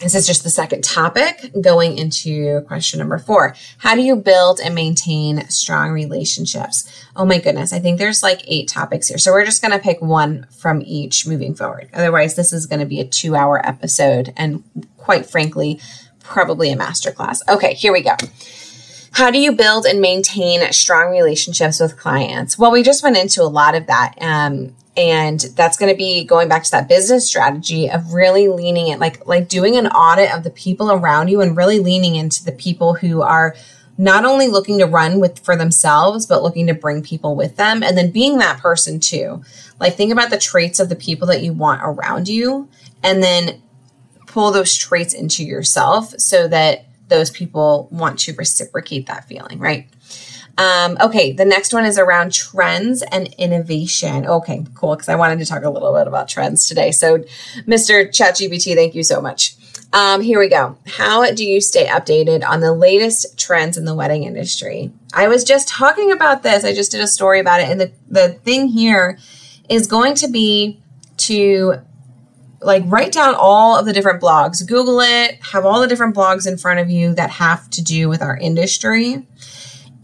This 0.01 0.15
is 0.15 0.27
just 0.27 0.45
the 0.45 0.51
second 0.51 0.85
topic 0.85 1.51
going 1.63 1.97
into 1.97 2.61
question 2.67 2.99
number 2.99 3.17
four. 3.17 3.55
How 3.79 3.95
do 3.95 4.03
you 4.03 4.15
build 4.15 4.61
and 4.61 4.75
maintain 4.75 5.49
strong 5.49 5.93
relationships? 5.93 7.07
Oh 7.17 7.25
my 7.25 7.39
goodness, 7.39 7.73
I 7.73 7.79
think 7.79 7.99
there's 7.99 8.23
like 8.23 8.43
eight 8.47 8.69
topics 8.69 9.09
here. 9.09 9.17
So 9.17 9.33
we're 9.33 9.47
just 9.47 9.63
going 9.63 9.73
to 9.73 9.79
pick 9.79 10.03
one 10.03 10.47
from 10.59 10.83
each 10.85 11.27
moving 11.27 11.55
forward. 11.55 11.89
Otherwise, 11.95 12.35
this 12.35 12.53
is 12.53 12.67
going 12.67 12.81
to 12.81 12.87
be 12.87 13.01
a 13.01 13.07
two 13.07 13.35
hour 13.35 13.67
episode. 13.67 14.35
And 14.37 14.63
quite 14.99 15.25
frankly, 15.25 15.81
probably 16.25 16.73
a 16.73 16.77
masterclass. 16.77 17.41
Okay, 17.49 17.75
here 17.75 17.93
we 17.93 18.03
go. 18.03 18.17
How 19.13 19.31
do 19.31 19.39
you 19.39 19.53
build 19.53 19.87
and 19.87 20.01
maintain 20.01 20.73
strong 20.73 21.13
relationships 21.13 21.79
with 21.79 21.97
clients? 21.97 22.59
Well, 22.59 22.73
we 22.73 22.83
just 22.83 23.05
went 23.05 23.17
into 23.17 23.43
a 23.43 23.45
lot 23.45 23.77
of 23.77 23.87
that. 23.87 24.15
Um, 24.21 24.75
and 24.97 25.41
that's 25.57 25.77
going 25.77 25.93
to 25.93 25.97
be 25.97 26.25
going 26.25 26.49
back 26.49 26.65
to 26.65 26.71
that 26.73 26.89
business 26.89 27.27
strategy 27.27 27.91
of 27.91 28.13
really 28.13 28.49
leaning 28.49 28.89
it 28.89 29.01
like 29.01 29.27
like 29.27 29.49
doing 29.49 29.77
an 29.77 29.89
audit 29.89 30.33
of 30.33 30.45
the 30.45 30.51
people 30.51 30.91
around 30.91 31.29
you 31.29 31.41
and 31.41 31.57
really 31.57 31.81
leaning 31.81 32.15
into 32.15 32.45
the 32.45 32.53
people 32.53 32.95
who 32.95 33.21
are 33.21 33.57
not 33.99 34.25
only 34.25 34.47
looking 34.49 34.79
to 34.79 34.87
run 34.87 35.19
with 35.19 35.41
for 35.41 35.57
themselves 35.57 36.27
but 36.27 36.45
looking 36.45 36.69
to 36.69 36.75
bring 36.75 37.03
people 37.03 37.35
with 37.35 37.57
them 37.57 37.83
and 37.83 37.99
then 37.99 38.11
being 38.11 38.39
that 38.39 38.59
person 38.59 39.01
too 39.01 39.43
like 39.81 39.97
think 39.97 40.13
about 40.13 40.31
the 40.31 40.39
traits 40.39 40.79
of 40.79 40.89
the 40.89 40.97
people 40.97 41.27
that 41.27 41.43
you 41.43 41.53
want 41.53 41.81
around 41.83 42.29
you 42.29 42.69
and 43.03 43.21
then 43.21 43.61
pull 44.35 44.51
those 44.51 44.75
traits 44.75 45.15
into 45.15 45.45
yourself 45.45 46.13
so 46.19 46.49
that 46.49 46.87
those 47.07 47.31
people 47.31 47.87
want 47.93 48.19
to 48.19 48.35
reciprocate 48.35 49.07
that 49.07 49.29
feeling, 49.29 49.61
right? 49.61 49.87
Um, 50.59 50.97
okay, 51.01 51.31
the 51.33 51.45
next 51.45 51.73
one 51.73 51.85
is 51.85 51.99
around 51.99 52.33
trends 52.33 53.03
and 53.13 53.29
innovation. 53.39 54.27
Okay, 54.27 54.65
cool, 54.75 54.97
because 54.97 55.09
I 55.09 55.15
wanted 55.15 55.39
to 55.39 55.47
talk 55.47 55.63
a 55.63 55.71
little 55.71 55.95
bit 55.95 56.09
about 56.09 56.27
trends 56.29 56.67
today. 56.67 56.91
So, 56.91 57.19
Mr. 57.69 58.09
ChatGPT, 58.09 58.75
thank 58.75 58.97
you 58.97 59.05
so 59.05 59.21
much. 59.21 59.55
Um, 59.93 60.21
here 60.21 60.41
we 60.41 60.49
go. 60.49 60.79
How 60.85 61.31
do 61.31 61.47
you 61.47 61.61
stay 61.61 61.87
updated 61.87 62.45
on 62.45 62.59
the 62.59 62.73
latest 62.73 63.39
trends 63.39 63.77
in 63.77 63.85
the 63.85 63.95
wedding 63.95 64.25
industry? 64.25 64.91
I 65.13 65.29
was 65.29 65.45
just 65.45 65.69
talking 65.69 66.11
about 66.11 66.43
this. 66.43 66.65
I 66.65 66.75
just 66.75 66.91
did 66.91 67.01
a 67.01 67.07
story 67.07 67.39
about 67.39 67.61
it. 67.61 67.69
And 67.69 67.81
the, 67.81 67.93
the 68.09 68.31
thing 68.31 68.67
here 68.67 69.17
is 69.69 69.87
going 69.87 70.17
to 70.17 70.29
be 70.29 70.81
to 71.19 71.77
like 72.65 72.83
write 72.87 73.13
down 73.13 73.35
all 73.35 73.79
of 73.79 73.87
the 73.87 73.93
different 73.93 74.23
blogs, 74.23 74.67
Google 74.67 75.01
it, 75.01 75.39
have 75.53 75.65
all 75.65 75.81
the 75.81 75.87
different 75.87 76.15
blogs 76.15 76.47
in 76.47 76.57
front 76.57 76.81
of 76.81 76.91
you 76.91 77.15
that 77.15 77.31
have 77.31 77.69
to 77.71 77.83
do 77.83 78.09
with 78.09 78.23
our 78.23 78.37
industry. 78.37 79.27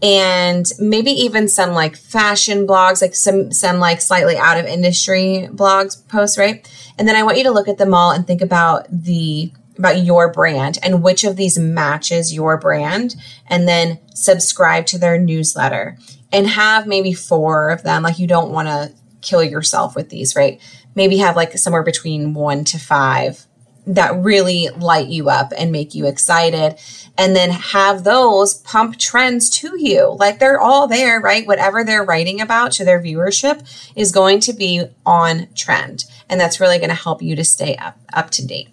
And 0.03 0.65
maybe 0.79 1.11
even 1.11 1.47
some 1.47 1.71
like 1.71 1.95
fashion 1.95 2.65
blogs, 2.65 3.01
like 3.01 3.13
some 3.13 3.51
some 3.51 3.79
like 3.79 4.01
slightly 4.01 4.37
out 4.37 4.57
of 4.57 4.65
industry 4.65 5.47
blogs 5.51 6.07
posts, 6.07 6.37
right? 6.37 6.67
And 6.97 7.07
then 7.07 7.15
I 7.15 7.23
want 7.23 7.37
you 7.37 7.43
to 7.43 7.51
look 7.51 7.67
at 7.67 7.77
them 7.77 7.93
all 7.93 8.11
and 8.11 8.25
think 8.25 8.41
about 8.41 8.87
the 8.89 9.51
about 9.77 10.03
your 10.03 10.31
brand 10.31 10.77
and 10.83 11.01
which 11.01 11.23
of 11.23 11.35
these 11.35 11.57
matches 11.57 12.33
your 12.33 12.57
brand 12.57 13.15
and 13.47 13.67
then 13.67 13.99
subscribe 14.13 14.85
to 14.85 14.97
their 14.97 15.17
newsletter 15.17 15.97
and 16.31 16.47
have 16.47 16.85
maybe 16.85 17.13
four 17.13 17.69
of 17.69 17.81
them 17.83 18.03
like 18.03 18.19
you 18.19 18.27
don't 18.27 18.51
want 18.51 18.67
to 18.67 18.91
kill 19.21 19.43
yourself 19.43 19.95
with 19.95 20.09
these 20.09 20.35
right 20.35 20.59
maybe 20.95 21.17
have 21.17 21.35
like 21.35 21.57
somewhere 21.57 21.83
between 21.83 22.33
one 22.33 22.63
to 22.65 22.79
five 22.79 23.45
that 23.87 24.15
really 24.15 24.69
light 24.77 25.07
you 25.07 25.29
up 25.29 25.51
and 25.57 25.71
make 25.71 25.95
you 25.95 26.05
excited. 26.05 26.77
And 27.17 27.35
then 27.35 27.49
have 27.49 28.03
those 28.03 28.55
pump 28.55 28.97
trends 28.97 29.49
to 29.61 29.77
you. 29.77 30.15
Like 30.17 30.39
they're 30.39 30.59
all 30.59 30.87
there, 30.87 31.19
right? 31.19 31.45
Whatever 31.45 31.83
they're 31.83 32.03
writing 32.03 32.41
about 32.41 32.71
to 32.73 32.85
their 32.85 33.01
viewership 33.01 33.91
is 33.95 34.11
going 34.11 34.39
to 34.41 34.53
be 34.53 34.85
on 35.05 35.47
trend. 35.55 36.05
And 36.29 36.39
that's 36.39 36.59
really 36.59 36.77
going 36.77 36.89
to 36.89 36.95
help 36.95 37.21
you 37.21 37.35
to 37.35 37.43
stay 37.43 37.75
up, 37.75 37.97
up 38.13 38.29
to 38.31 38.45
date. 38.45 38.69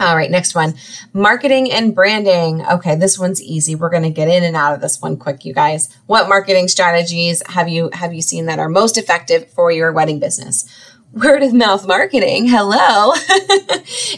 All 0.00 0.16
right, 0.16 0.30
next 0.30 0.54
one. 0.54 0.76
Marketing 1.12 1.70
and 1.70 1.94
branding. 1.94 2.64
Okay, 2.66 2.94
this 2.94 3.18
one's 3.18 3.42
easy. 3.42 3.74
We're 3.74 3.90
going 3.90 4.04
to 4.04 4.10
get 4.10 4.28
in 4.28 4.42
and 4.44 4.56
out 4.56 4.72
of 4.72 4.80
this 4.80 5.02
one 5.02 5.18
quick, 5.18 5.44
you 5.44 5.52
guys. 5.52 5.94
What 6.06 6.26
marketing 6.26 6.68
strategies 6.68 7.42
have 7.48 7.68
you 7.68 7.90
have 7.92 8.14
you 8.14 8.22
seen 8.22 8.46
that 8.46 8.58
are 8.58 8.70
most 8.70 8.96
effective 8.96 9.50
for 9.50 9.70
your 9.70 9.92
wedding 9.92 10.18
business? 10.18 10.66
Word 11.12 11.42
of 11.42 11.52
mouth 11.52 11.86
marketing. 11.86 12.46
Hello. 12.46 13.12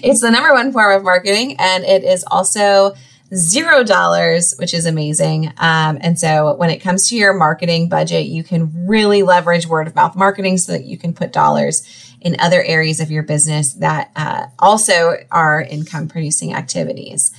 it's 0.03 0.21
the 0.21 0.31
number 0.31 0.53
one 0.53 0.73
form 0.73 0.97
of 0.97 1.03
marketing, 1.03 1.57
and 1.59 1.85
it 1.85 2.05
is 2.05 2.25
also 2.31 2.95
zero 3.35 3.83
dollars, 3.83 4.55
which 4.59 4.75
is 4.75 4.85
amazing. 4.85 5.49
Um, 5.57 5.99
and 6.01 6.19
so 6.19 6.55
when 6.57 6.71
it 6.71 6.81
comes 6.81 7.09
to 7.09 7.17
your 7.17 7.33
marketing 7.33 7.89
budget, 7.89 8.27
you 8.27 8.45
can 8.45 8.87
really 8.87 9.23
leverage 9.23 9.67
word 9.67 9.87
of 9.87 9.95
mouth 9.95 10.15
marketing 10.15 10.59
so 10.59 10.73
that 10.73 10.85
you 10.85 10.99
can 10.99 11.15
put 11.15 11.33
dollars 11.33 11.83
in 12.21 12.37
other 12.39 12.63
areas 12.63 13.01
of 13.01 13.11
your 13.11 13.23
business 13.23 13.73
that 13.75 14.11
uh, 14.17 14.47
also 14.59 15.17
are 15.31 15.63
income 15.63 16.09
producing 16.09 16.55
activities. 16.55 17.33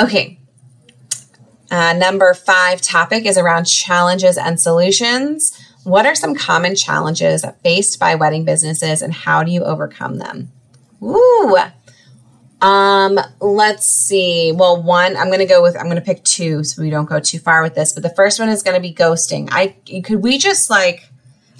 Okay. 0.00 0.38
Uh, 1.70 1.92
number 1.94 2.32
five 2.34 2.80
topic 2.80 3.26
is 3.26 3.36
around 3.36 3.64
challenges 3.64 4.38
and 4.38 4.60
solutions. 4.60 5.57
What 5.88 6.04
are 6.04 6.14
some 6.14 6.34
common 6.34 6.76
challenges 6.76 7.46
faced 7.62 7.98
by 7.98 8.14
wedding 8.14 8.44
businesses 8.44 9.00
and 9.00 9.10
how 9.10 9.42
do 9.42 9.50
you 9.50 9.64
overcome 9.64 10.18
them? 10.18 10.52
Ooh. 11.02 11.56
Um, 12.60 13.18
let's 13.40 13.86
see. 13.86 14.52
Well, 14.52 14.82
one, 14.82 15.16
I'm 15.16 15.28
going 15.28 15.38
to 15.38 15.46
go 15.46 15.62
with, 15.62 15.76
I'm 15.76 15.86
going 15.86 15.96
to 15.96 16.02
pick 16.02 16.22
two 16.24 16.62
so 16.62 16.82
we 16.82 16.90
don't 16.90 17.08
go 17.08 17.20
too 17.20 17.38
far 17.38 17.62
with 17.62 17.74
this, 17.74 17.94
but 17.94 18.02
the 18.02 18.10
first 18.10 18.38
one 18.38 18.50
is 18.50 18.62
going 18.62 18.74
to 18.74 18.82
be 18.82 18.92
ghosting. 18.92 19.48
I, 19.50 19.76
could 20.02 20.22
we 20.22 20.36
just 20.36 20.68
like, 20.68 21.08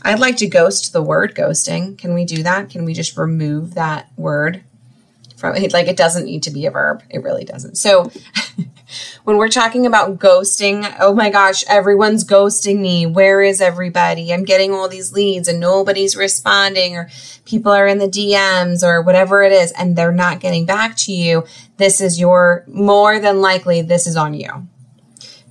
I'd 0.03 0.21
like 0.21 0.37
to 0.39 0.47
ghost 0.47 0.93
the 0.93 1.03
word 1.03 1.35
ghosting. 1.35 1.97
Can 1.97 2.13
we 2.13 2.27
do 2.27 2.43
that? 2.43 2.69
Can 2.69 2.85
we 2.85 2.93
just 2.93 3.17
remove 3.17 3.77
that 3.77 4.11
word 4.19 4.63
from 5.39 5.57
it? 5.57 5.73
Like, 5.73 5.89
it 5.89 5.97
doesn't 5.97 6.25
need 6.25 6.43
to 6.45 6.51
be 6.51 6.67
a 6.67 6.71
verb. 6.71 7.03
It 7.11 7.23
really 7.23 7.45
doesn't. 7.45 7.77
So, 7.77 8.11
when 9.25 9.37
we're 9.37 9.49
talking 9.49 9.87
about 9.87 10.19
ghosting, 10.19 10.95
oh 10.99 11.15
my 11.15 11.31
gosh, 11.31 11.65
everyone's 11.69 12.25
ghosting 12.25 12.81
me. 12.81 13.07
Where 13.07 13.43
is 13.43 13.61
everybody? 13.61 14.33
I'm 14.33 14.45
getting 14.45 14.73
all 14.73 14.89
these 14.89 15.13
leads 15.13 15.49
and 15.49 15.61
nobody's 15.61 16.17
responding, 16.17 16.97
or 16.97 17.09
people 17.45 17.73
are 17.73 17.87
in 17.87 17.99
the 17.99 18.09
DMs 18.09 18.83
or 18.83 19.03
whatever 19.03 19.43
it 19.43 19.53
is, 19.53 19.73
and 19.73 19.97
they're 19.97 20.13
not 20.13 20.41
getting 20.41 20.67
back 20.67 20.97
to 20.99 21.13
you. 21.13 21.45
This 21.77 22.01
is 22.01 22.19
your, 22.19 22.65
more 22.67 23.19
than 23.21 23.41
likely, 23.41 23.83
this 23.83 24.07
is 24.07 24.17
on 24.17 24.35
you. 24.35 24.67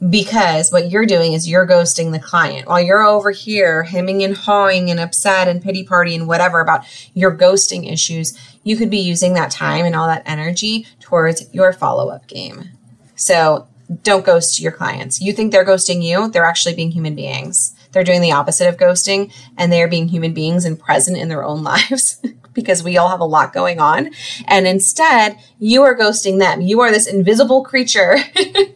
Because 0.10 0.72
what 0.72 0.92
you're 0.92 1.08
doing 1.08 1.34
is 1.34 1.50
you're 1.50 1.66
ghosting 1.66 2.12
the 2.12 2.20
client 2.20 2.68
while 2.68 2.80
you're 2.80 3.02
over 3.02 3.32
here 3.32 3.82
hemming 3.82 4.24
and 4.24 4.38
hawing 4.38 4.92
and 4.92 5.00
upset 5.00 5.48
and 5.48 5.62
pity 5.62 5.84
party 5.84 6.14
and 6.14 6.28
whatever 6.28 6.60
about 6.60 6.86
your 7.16 7.36
ghosting 7.36 7.92
issues. 7.92 8.38
You 8.68 8.76
could 8.76 8.90
be 8.90 8.98
using 8.98 9.34
that 9.36 9.50
time 9.50 9.86
and 9.86 9.96
all 9.96 10.08
that 10.08 10.24
energy 10.26 10.86
towards 11.00 11.54
your 11.54 11.72
follow 11.72 12.10
up 12.10 12.28
game. 12.28 12.72
So 13.16 13.66
don't 14.04 14.26
ghost 14.26 14.60
your 14.60 14.74
clients. 14.74 15.22
You 15.22 15.32
think 15.32 15.54
they're 15.54 15.66
ghosting 15.66 16.04
you, 16.04 16.30
they're 16.30 16.44
actually 16.44 16.76
being 16.76 16.92
human 16.92 17.16
beings. 17.16 17.74
They're 17.94 18.04
doing 18.04 18.20
the 18.20 18.34
opposite 18.34 18.68
of 18.68 18.76
ghosting 18.76 19.32
and 19.58 19.72
they 19.72 19.82
are 19.82 19.88
being 19.88 20.10
human 20.10 20.34
beings 20.34 20.66
and 20.66 20.78
present 20.78 21.18
in 21.18 21.30
their 21.30 21.46
own 21.46 21.64
lives 21.74 22.22
because 22.52 22.84
we 22.84 22.98
all 22.98 23.08
have 23.08 23.22
a 23.22 23.26
lot 23.26 23.54
going 23.54 23.80
on. 23.80 24.12
And 24.48 24.68
instead, 24.68 25.38
you 25.60 25.84
are 25.84 25.98
ghosting 25.98 26.40
them. 26.40 26.60
You 26.60 26.82
are 26.82 26.92
this 26.92 27.08
invisible 27.08 27.64
creature 27.64 28.18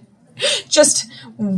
just 0.69 1.11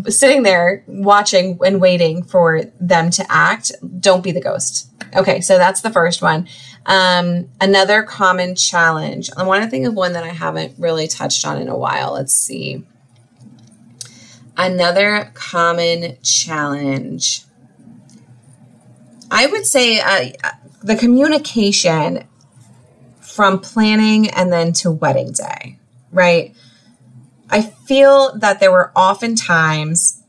sitting 0.10 0.42
there 0.42 0.84
watching 0.88 1.60
and 1.64 1.80
waiting 1.80 2.24
for 2.24 2.64
them 2.80 3.12
to 3.12 3.26
act. 3.30 3.74
Don't 4.00 4.24
be 4.24 4.32
the 4.32 4.42
ghost. 4.42 4.90
Okay, 5.16 5.42
so 5.42 5.58
that's 5.58 5.82
the 5.82 5.90
first 5.90 6.22
one. 6.22 6.48
Um, 6.86 7.50
another 7.62 8.04
common 8.04 8.56
challenge. 8.56 9.30
I 9.38 9.44
want 9.44 9.64
to 9.64 9.70
think 9.70 9.86
of 9.86 9.94
one 9.94 10.14
that 10.14 10.24
I 10.24 10.30
haven't 10.30 10.74
really 10.78 11.08
touched 11.08 11.46
on 11.46 11.62
in 11.62 11.70
a 11.70 11.78
while. 11.78 12.14
Let's 12.14 12.34
see. 12.34 12.84
Another 14.58 15.32
common 15.34 16.18
challenge. 16.22 17.46
I 19.32 19.48
would 19.48 19.66
say 19.66 20.00
uh, 20.00 20.52
the 20.84 20.96
communication 20.96 22.26
from 23.20 23.60
planning 23.60 24.30
and 24.30 24.54
then 24.54 24.74
to 24.74 24.92
wedding 24.92 25.32
day, 25.32 25.80
right? 26.12 26.56
I 27.50 27.62
feel 27.62 28.38
that 28.38 28.60
there 28.60 28.72
were 28.72 28.92
often 28.96 29.36
times, 29.36 30.22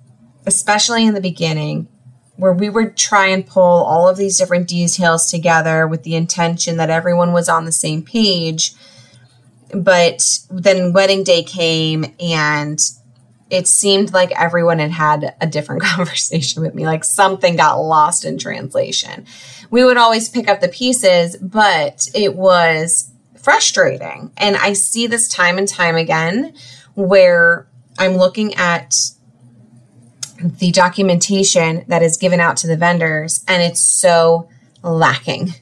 especially 0.47 1.07
in 1.07 1.14
the 1.14 1.21
beginning, 1.21 1.88
where 2.37 2.53
we 2.53 2.69
would 2.69 2.97
try 2.97 3.26
and 3.26 3.47
pull 3.47 3.85
all 3.85 4.09
of 4.09 4.17
these 4.17 4.38
different 4.38 4.69
details 4.69 5.31
together 5.31 5.87
with 5.87 6.03
the 6.03 6.17
intention 6.17 6.76
that 6.76 6.91
everyone 6.91 7.33
was 7.33 7.49
on 7.49 7.64
the 7.64 7.73
same 7.73 8.03
page. 8.03 8.75
But 9.73 10.41
then 10.50 10.93
wedding 10.93 11.23
day 11.23 11.43
came 11.43 12.14
and 12.21 12.79
it 13.50 13.69
seemed 13.69 14.12
like 14.12 14.33
everyone 14.41 14.79
had 14.79 14.91
had 14.91 15.35
a 15.41 15.47
different 15.47 15.83
conversation 15.85 16.62
with 16.62 16.75
me, 16.75 16.87
like 16.87 17.05
something 17.05 17.57
got 17.57 17.76
lost 17.76 18.25
in 18.25 18.38
translation. 18.38 19.26
We 19.71 19.85
would 19.85 19.97
always 19.97 20.29
pick 20.29 20.49
up 20.49 20.61
the 20.61 20.69
pieces, 20.69 21.37
but 21.37 22.09
it 22.14 22.35
was 22.35 23.11
frustrating. 23.37 24.33
And 24.37 24.57
I 24.57 24.73
see 24.73 25.07
this 25.07 25.29
time 25.29 25.59
and 25.59 25.69
time 25.69 25.97
again 25.97 26.55
where 26.95 27.67
I'm 27.99 28.17
looking 28.17 28.55
at 28.55 28.97
the 30.45 30.71
documentation 30.73 31.85
that 31.89 32.03
is 32.03 32.19
given 32.19 32.39
out 32.39 32.59
to 32.59 32.67
the 32.67 32.77
vendors, 32.77 33.45
and 33.49 33.63
it's 33.63 33.81
so 33.81 34.49
lacking. 34.83 35.55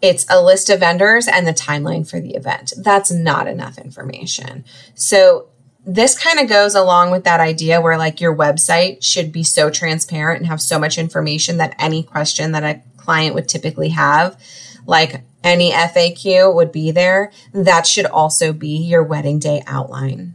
It's 0.00 0.24
a 0.30 0.40
list 0.40 0.70
of 0.70 0.80
vendors 0.80 1.26
and 1.26 1.46
the 1.46 1.52
timeline 1.52 2.08
for 2.08 2.20
the 2.20 2.34
event. 2.34 2.72
That's 2.76 3.10
not 3.10 3.48
enough 3.48 3.78
information. 3.78 4.64
So, 4.94 5.48
this 5.88 6.18
kind 6.18 6.40
of 6.40 6.48
goes 6.48 6.74
along 6.74 7.12
with 7.12 7.24
that 7.24 7.40
idea 7.40 7.80
where, 7.80 7.96
like, 7.96 8.20
your 8.20 8.34
website 8.34 9.02
should 9.02 9.30
be 9.30 9.44
so 9.44 9.70
transparent 9.70 10.40
and 10.40 10.48
have 10.48 10.60
so 10.60 10.78
much 10.78 10.98
information 10.98 11.58
that 11.58 11.76
any 11.78 12.02
question 12.02 12.52
that 12.52 12.64
a 12.64 12.82
client 12.96 13.34
would 13.34 13.48
typically 13.48 13.90
have, 13.90 14.36
like 14.84 15.22
any 15.44 15.70
FAQ, 15.70 16.54
would 16.54 16.72
be 16.72 16.90
there. 16.90 17.32
That 17.52 17.86
should 17.86 18.06
also 18.06 18.52
be 18.52 18.76
your 18.78 19.02
wedding 19.02 19.38
day 19.38 19.62
outline. 19.66 20.34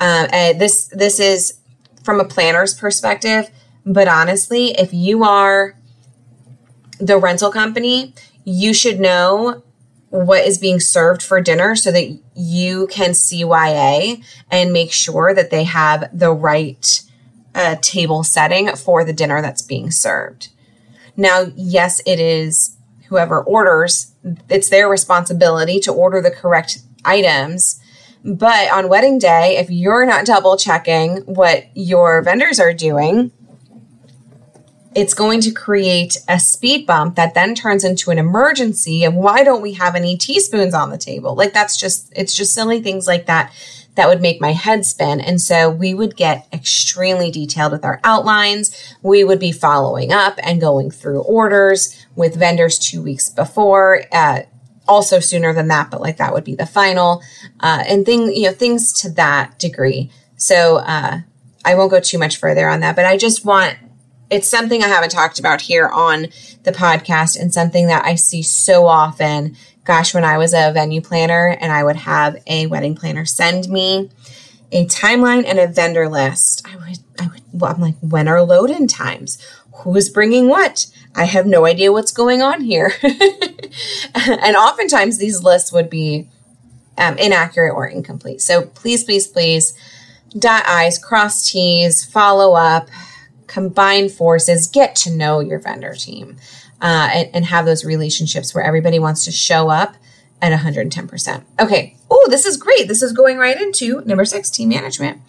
Uh, 0.00 0.52
this 0.54 0.86
this 0.88 1.20
is 1.20 1.54
from 2.04 2.20
a 2.20 2.24
planner's 2.24 2.74
perspective. 2.74 3.50
But 3.84 4.06
honestly, 4.06 4.68
if 4.72 4.94
you 4.94 5.24
are 5.24 5.76
the 7.00 7.18
rental 7.18 7.50
company, 7.50 8.14
you 8.44 8.72
should 8.72 9.00
know 9.00 9.62
what 10.10 10.46
is 10.46 10.58
being 10.58 10.78
served 10.78 11.22
for 11.22 11.40
dinner 11.40 11.74
so 11.74 11.90
that 11.90 12.16
you 12.36 12.86
can 12.86 13.10
CYA 13.10 14.24
and 14.50 14.72
make 14.72 14.92
sure 14.92 15.34
that 15.34 15.50
they 15.50 15.64
have 15.64 16.08
the 16.16 16.30
right 16.30 17.02
uh, 17.54 17.76
table 17.80 18.22
setting 18.22 18.68
for 18.76 19.04
the 19.04 19.12
dinner 19.12 19.42
that's 19.42 19.62
being 19.62 19.90
served. 19.90 20.50
Now, 21.16 21.46
yes, 21.56 22.00
it 22.06 22.20
is 22.20 22.76
whoever 23.08 23.42
orders, 23.42 24.14
it's 24.48 24.68
their 24.68 24.88
responsibility 24.88 25.80
to 25.80 25.92
order 25.92 26.20
the 26.20 26.30
correct 26.30 26.78
items 27.04 27.80
But 28.24 28.72
on 28.72 28.88
wedding 28.88 29.18
day, 29.18 29.58
if 29.58 29.68
you're 29.70 30.06
not 30.06 30.24
double 30.24 30.56
checking 30.56 31.18
what 31.26 31.66
your 31.74 32.22
vendors 32.22 32.58
are 32.58 32.72
doing, 32.72 33.30
it's 34.94 35.12
going 35.12 35.40
to 35.42 35.50
create 35.50 36.16
a 36.28 36.38
speed 36.38 36.86
bump 36.86 37.16
that 37.16 37.34
then 37.34 37.54
turns 37.54 37.84
into 37.84 38.10
an 38.10 38.18
emergency. 38.18 39.04
And 39.04 39.16
why 39.16 39.44
don't 39.44 39.60
we 39.60 39.74
have 39.74 39.94
any 39.94 40.16
teaspoons 40.16 40.72
on 40.72 40.90
the 40.90 40.96
table? 40.96 41.34
Like 41.34 41.52
that's 41.52 41.76
just, 41.76 42.12
it's 42.16 42.34
just 42.34 42.54
silly 42.54 42.80
things 42.80 43.06
like 43.06 43.26
that 43.26 43.52
that 43.96 44.08
would 44.08 44.22
make 44.22 44.40
my 44.40 44.52
head 44.52 44.84
spin. 44.84 45.20
And 45.20 45.40
so 45.40 45.70
we 45.70 45.94
would 45.94 46.16
get 46.16 46.48
extremely 46.52 47.30
detailed 47.30 47.72
with 47.72 47.84
our 47.84 48.00
outlines. 48.04 48.74
We 49.02 49.22
would 49.22 49.38
be 49.38 49.52
following 49.52 50.12
up 50.12 50.38
and 50.42 50.60
going 50.60 50.90
through 50.90 51.22
orders 51.22 52.06
with 52.16 52.36
vendors 52.36 52.78
two 52.78 53.02
weeks 53.02 53.28
before. 53.28 54.02
Uh, 54.10 54.42
also 54.86 55.20
sooner 55.20 55.52
than 55.52 55.68
that, 55.68 55.90
but 55.90 56.00
like 56.00 56.16
that 56.18 56.32
would 56.32 56.44
be 56.44 56.54
the 56.54 56.66
final, 56.66 57.22
uh, 57.60 57.84
and 57.88 58.04
thing, 58.04 58.32
you 58.32 58.44
know, 58.44 58.52
things 58.52 58.92
to 58.92 59.10
that 59.10 59.58
degree. 59.58 60.10
So, 60.36 60.78
uh, 60.78 61.20
I 61.64 61.74
won't 61.74 61.90
go 61.90 62.00
too 62.00 62.18
much 62.18 62.36
further 62.36 62.68
on 62.68 62.80
that, 62.80 62.94
but 62.96 63.06
I 63.06 63.16
just 63.16 63.44
want, 63.44 63.78
it's 64.30 64.48
something 64.48 64.82
I 64.82 64.88
haven't 64.88 65.10
talked 65.10 65.38
about 65.38 65.62
here 65.62 65.88
on 65.88 66.26
the 66.64 66.72
podcast 66.72 67.40
and 67.40 67.52
something 67.52 67.86
that 67.86 68.04
I 68.04 68.16
see 68.16 68.42
so 68.42 68.86
often. 68.86 69.56
Gosh, 69.84 70.14
when 70.14 70.24
I 70.24 70.38
was 70.38 70.54
a 70.54 70.72
venue 70.72 71.00
planner 71.00 71.56
and 71.60 71.72
I 71.72 71.84
would 71.84 71.96
have 71.96 72.36
a 72.46 72.66
wedding 72.66 72.94
planner 72.94 73.24
send 73.24 73.68
me 73.68 74.10
a 74.72 74.86
timeline 74.86 75.44
and 75.46 75.58
a 75.58 75.66
vendor 75.68 76.08
list, 76.08 76.66
I 76.66 76.76
would, 76.76 76.98
I 77.20 77.26
would, 77.28 77.42
well, 77.52 77.72
I'm 77.72 77.80
like, 77.80 77.96
when 78.00 78.28
are 78.28 78.42
load 78.42 78.70
in 78.70 78.88
times? 78.88 79.38
Who's 79.76 80.08
bringing 80.08 80.48
what? 80.48 80.86
I 81.14 81.24
have 81.24 81.46
no 81.46 81.64
idea 81.64 81.92
what's 81.92 82.12
going 82.12 82.42
on 82.42 82.60
here. 82.60 82.92
and 83.02 84.56
oftentimes 84.56 85.18
these 85.18 85.42
lists 85.42 85.72
would 85.72 85.88
be 85.88 86.28
um, 86.98 87.16
inaccurate 87.18 87.72
or 87.72 87.86
incomplete. 87.86 88.40
So 88.40 88.62
please, 88.62 89.04
please, 89.04 89.26
please 89.26 89.76
dot 90.36 90.64
I's, 90.66 90.98
cross 90.98 91.50
T's, 91.50 92.04
follow 92.04 92.54
up, 92.54 92.88
combine 93.46 94.08
forces, 94.08 94.66
get 94.66 94.96
to 94.96 95.10
know 95.10 95.40
your 95.40 95.60
vendor 95.60 95.94
team, 95.94 96.36
uh, 96.80 97.08
and, 97.12 97.30
and 97.32 97.44
have 97.46 97.66
those 97.66 97.84
relationships 97.84 98.54
where 98.54 98.64
everybody 98.64 98.98
wants 98.98 99.24
to 99.24 99.32
show 99.32 99.68
up 99.68 99.94
at 100.42 100.52
110%. 100.58 101.44
Okay. 101.60 101.96
Oh, 102.10 102.26
this 102.28 102.44
is 102.44 102.56
great. 102.56 102.88
This 102.88 103.02
is 103.02 103.12
going 103.12 103.38
right 103.38 103.60
into 103.60 104.02
number 104.04 104.24
six, 104.24 104.50
team 104.50 104.68
management. 104.68 105.20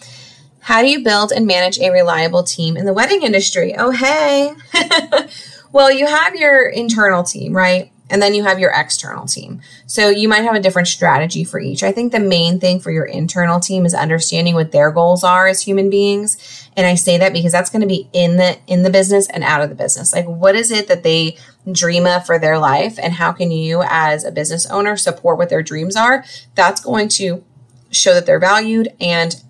How 0.62 0.82
do 0.82 0.90
you 0.90 1.04
build 1.04 1.32
and 1.32 1.46
manage 1.46 1.78
a 1.80 1.92
reliable 1.92 2.44
team 2.44 2.76
in 2.76 2.86
the 2.86 2.94
wedding 2.94 3.22
industry? 3.22 3.76
Oh, 3.78 3.92
hey. 3.92 4.54
well, 5.76 5.92
you 5.92 6.08
have 6.08 6.38
your 6.38 6.70
internal 6.70 7.22
team, 7.22 7.54
right? 7.54 7.92
And 8.10 8.22
then 8.22 8.34
you 8.34 8.44
have 8.44 8.60
your 8.60 8.72
external 8.74 9.26
team. 9.26 9.60
So 9.88 10.08
you 10.10 10.30
might 10.30 10.46
have 10.46 10.56
a 10.56 10.62
different 10.62 10.88
strategy 10.88 11.44
for 11.44 11.60
each. 11.60 11.84
I 11.84 11.92
think 11.92 12.14
the 12.14 12.20
main 12.22 12.62
thing 12.62 12.80
for 12.80 12.92
your 12.92 13.04
internal 13.04 13.60
team 13.60 13.86
is 13.86 13.94
understanding 13.94 14.56
what 14.56 14.72
their 14.72 14.90
goals 14.90 15.22
are 15.26 15.48
as 15.48 15.64
human 15.64 15.90
beings. 15.90 16.70
And 16.78 16.88
I 16.88 16.96
say 16.96 17.18
that 17.18 17.34
because 17.34 17.52
that's 17.52 17.70
going 17.70 17.82
to 17.82 17.90
be 17.90 18.08
in 18.14 18.38
the 18.38 18.58
in 18.68 18.84
the 18.84 18.90
business 18.90 19.28
and 19.30 19.44
out 19.44 19.60
of 19.60 19.68
the 19.68 19.76
business. 19.76 20.14
Like 20.14 20.28
what 20.28 20.56
is 20.56 20.72
it 20.72 20.88
that 20.88 21.04
they 21.04 21.36
dream 21.70 22.06
of 22.06 22.26
for 22.26 22.40
their 22.40 22.58
life 22.58 22.98
and 22.98 23.12
how 23.12 23.34
can 23.34 23.52
you 23.52 23.84
as 23.86 24.24
a 24.24 24.32
business 24.32 24.66
owner 24.68 24.96
support 24.96 25.38
what 25.38 25.50
their 25.50 25.62
dreams 25.62 25.98
are? 25.98 26.24
That's 26.54 26.80
going 26.80 27.10
to 27.20 27.44
show 27.92 28.14
that 28.14 28.26
they're 28.26 28.40
valued 28.40 28.94
and 29.02 29.44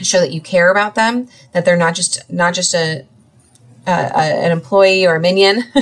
show 0.00 0.18
that 0.18 0.32
you 0.32 0.40
care 0.40 0.72
about 0.72 0.96
them, 0.96 1.28
that 1.52 1.64
they're 1.64 1.76
not 1.76 1.94
just 1.94 2.28
not 2.28 2.52
just 2.52 2.74
a, 2.74 3.06
a, 3.90 4.10
a 4.14 4.44
an 4.44 4.52
employee 4.52 5.06
or 5.06 5.16
a 5.16 5.20
minion. 5.20 5.62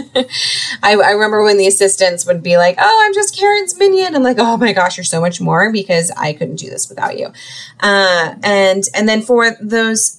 I, 0.82 0.94
I, 0.94 1.10
remember 1.12 1.42
when 1.42 1.58
the 1.58 1.66
assistants 1.66 2.26
would 2.26 2.42
be 2.42 2.56
like, 2.56 2.76
"Oh, 2.78 3.02
I'm 3.04 3.14
just 3.14 3.38
Carin's 3.38 3.78
minion." 3.78 4.14
I'm 4.14 4.22
like, 4.22 4.38
"Oh 4.38 4.56
my 4.56 4.72
gosh, 4.72 4.96
you're 4.96 5.04
so 5.04 5.20
much 5.20 5.40
more 5.40 5.70
because 5.72 6.10
I 6.16 6.32
couldn't 6.32 6.56
do 6.56 6.70
this 6.70 6.88
without 6.88 7.18
you." 7.18 7.28
Uh, 7.80 8.34
and 8.42 8.84
and 8.94 9.08
then 9.08 9.22
for 9.22 9.56
those 9.60 10.17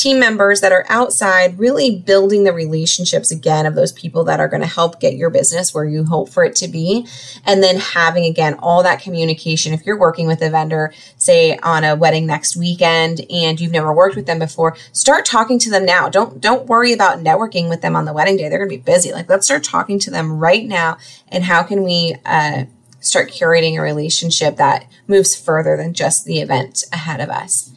team 0.00 0.18
members 0.18 0.62
that 0.62 0.72
are 0.72 0.86
outside 0.88 1.58
really 1.58 1.98
building 1.98 2.44
the 2.44 2.52
relationships 2.52 3.30
again 3.30 3.66
of 3.66 3.74
those 3.74 3.92
people 3.92 4.24
that 4.24 4.40
are 4.40 4.48
going 4.48 4.62
to 4.62 4.66
help 4.66 4.98
get 4.98 5.14
your 5.14 5.28
business 5.28 5.74
where 5.74 5.84
you 5.84 6.04
hope 6.04 6.30
for 6.30 6.42
it 6.42 6.56
to 6.56 6.66
be. 6.66 7.06
And 7.44 7.62
then 7.62 7.76
having 7.76 8.24
again 8.24 8.54
all 8.60 8.82
that 8.82 9.02
communication. 9.02 9.74
If 9.74 9.84
you're 9.84 9.98
working 9.98 10.26
with 10.26 10.40
a 10.40 10.48
vendor 10.48 10.94
say 11.18 11.58
on 11.58 11.84
a 11.84 11.94
wedding 11.94 12.26
next 12.26 12.56
weekend 12.56 13.20
and 13.30 13.60
you've 13.60 13.72
never 13.72 13.92
worked 13.92 14.16
with 14.16 14.24
them 14.24 14.38
before 14.38 14.74
start 14.92 15.26
talking 15.26 15.58
to 15.58 15.70
them 15.70 15.84
now. 15.84 16.08
Don't 16.08 16.40
don't 16.40 16.66
worry 16.66 16.94
about 16.94 17.18
networking 17.18 17.68
with 17.68 17.82
them 17.82 17.94
on 17.94 18.06
the 18.06 18.14
wedding 18.14 18.38
day. 18.38 18.48
They're 18.48 18.58
going 18.58 18.70
to 18.70 18.76
be 18.76 18.82
busy. 18.82 19.12
Like 19.12 19.28
let's 19.28 19.44
start 19.44 19.64
talking 19.64 19.98
to 20.00 20.10
them 20.10 20.38
right 20.38 20.66
now. 20.66 20.96
And 21.28 21.44
how 21.44 21.62
can 21.62 21.84
we 21.84 22.16
uh, 22.24 22.64
start 23.00 23.28
curating 23.28 23.76
a 23.76 23.82
relationship 23.82 24.56
that 24.56 24.86
moves 25.06 25.36
further 25.36 25.76
than 25.76 25.92
just 25.92 26.24
the 26.24 26.40
event 26.40 26.84
ahead 26.90 27.20
of 27.20 27.28
us 27.28 27.72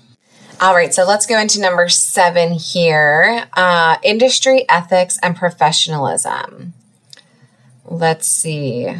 all 0.62 0.74
right, 0.74 0.94
so 0.94 1.04
let's 1.06 1.26
go 1.26 1.40
into 1.40 1.60
number 1.60 1.90
seven 1.90 2.54
here 2.54 3.46
uh, 3.54 3.98
industry 4.04 4.66
ethics 4.70 5.20
and 5.22 5.36
professionalism. 5.36 6.74
Let's 7.86 8.28
see. 8.28 8.96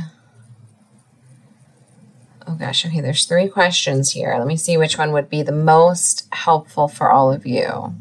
Oh 2.46 2.56
gosh, 2.56 2.86
okay, 2.86 3.00
there's 3.00 3.26
three 3.26 3.48
questions 3.48 4.12
here. 4.12 4.36
Let 4.38 4.48
me 4.48 4.58
see 4.58 4.78
which 4.78 4.98
one 4.98 5.14
would 5.14 5.30
be 5.30 5.42
the 5.44 5.54
most 5.54 6.28
helpful 6.34 6.88
for 6.88 7.10
all 7.10 7.32
of 7.32 7.46
you. 7.46 7.96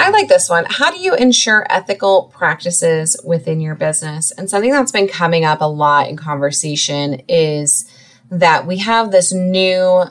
I 0.00 0.10
like 0.10 0.28
this 0.28 0.48
one. 0.48 0.64
How 0.68 0.90
do 0.90 0.98
you 0.98 1.14
ensure 1.14 1.66
ethical 1.70 2.32
practices 2.34 3.16
within 3.24 3.60
your 3.60 3.74
business? 3.74 4.30
And 4.30 4.48
something 4.48 4.70
that's 4.70 4.92
been 4.92 5.08
coming 5.08 5.44
up 5.44 5.60
a 5.60 5.68
lot 5.68 6.08
in 6.08 6.16
conversation 6.16 7.22
is 7.28 7.90
that 8.30 8.66
we 8.66 8.78
have 8.78 9.10
this 9.10 9.32
new 9.32 10.04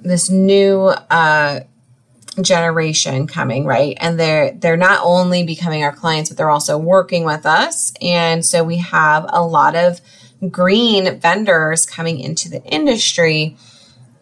this 0.00 0.30
new 0.30 0.86
uh, 1.10 1.60
generation 2.40 3.26
coming 3.26 3.64
right? 3.64 3.96
And 4.00 4.18
they're 4.18 4.52
they're 4.52 4.76
not 4.76 5.00
only 5.02 5.44
becoming 5.44 5.82
our 5.82 5.92
clients 5.92 6.30
but 6.30 6.36
they're 6.36 6.50
also 6.50 6.78
working 6.78 7.24
with 7.24 7.46
us. 7.46 7.92
And 8.00 8.44
so 8.44 8.62
we 8.62 8.78
have 8.78 9.26
a 9.28 9.42
lot 9.42 9.74
of 9.74 10.00
green 10.50 11.18
vendors 11.18 11.84
coming 11.84 12.20
into 12.20 12.48
the 12.48 12.62
industry. 12.64 13.56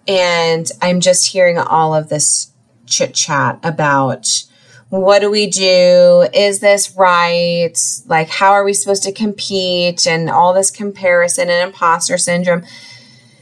And 0.08 0.70
i'm 0.80 1.00
just 1.00 1.26
hearing 1.26 1.58
all 1.58 1.94
of 1.94 2.08
this 2.08 2.52
chit 2.86 3.12
chat 3.12 3.58
about 3.62 4.44
what 4.88 5.20
do 5.20 5.30
we 5.30 5.48
do? 5.48 6.28
Is 6.32 6.60
this 6.60 6.94
right? 6.96 7.74
Like, 8.06 8.28
how 8.28 8.52
are 8.52 8.64
we 8.64 8.72
supposed 8.72 9.02
to 9.04 9.12
compete? 9.12 10.06
And 10.06 10.30
all 10.30 10.54
this 10.54 10.70
comparison 10.70 11.50
and 11.50 11.68
imposter 11.68 12.18
syndrome. 12.18 12.64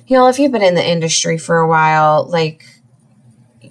You 0.06 0.16
know, 0.16 0.28
if 0.28 0.38
you've 0.38 0.52
been 0.52 0.62
in 0.62 0.74
the 0.74 0.86
industry 0.86 1.38
for 1.38 1.58
a 1.58 1.68
while, 1.68 2.24
like, 2.26 2.64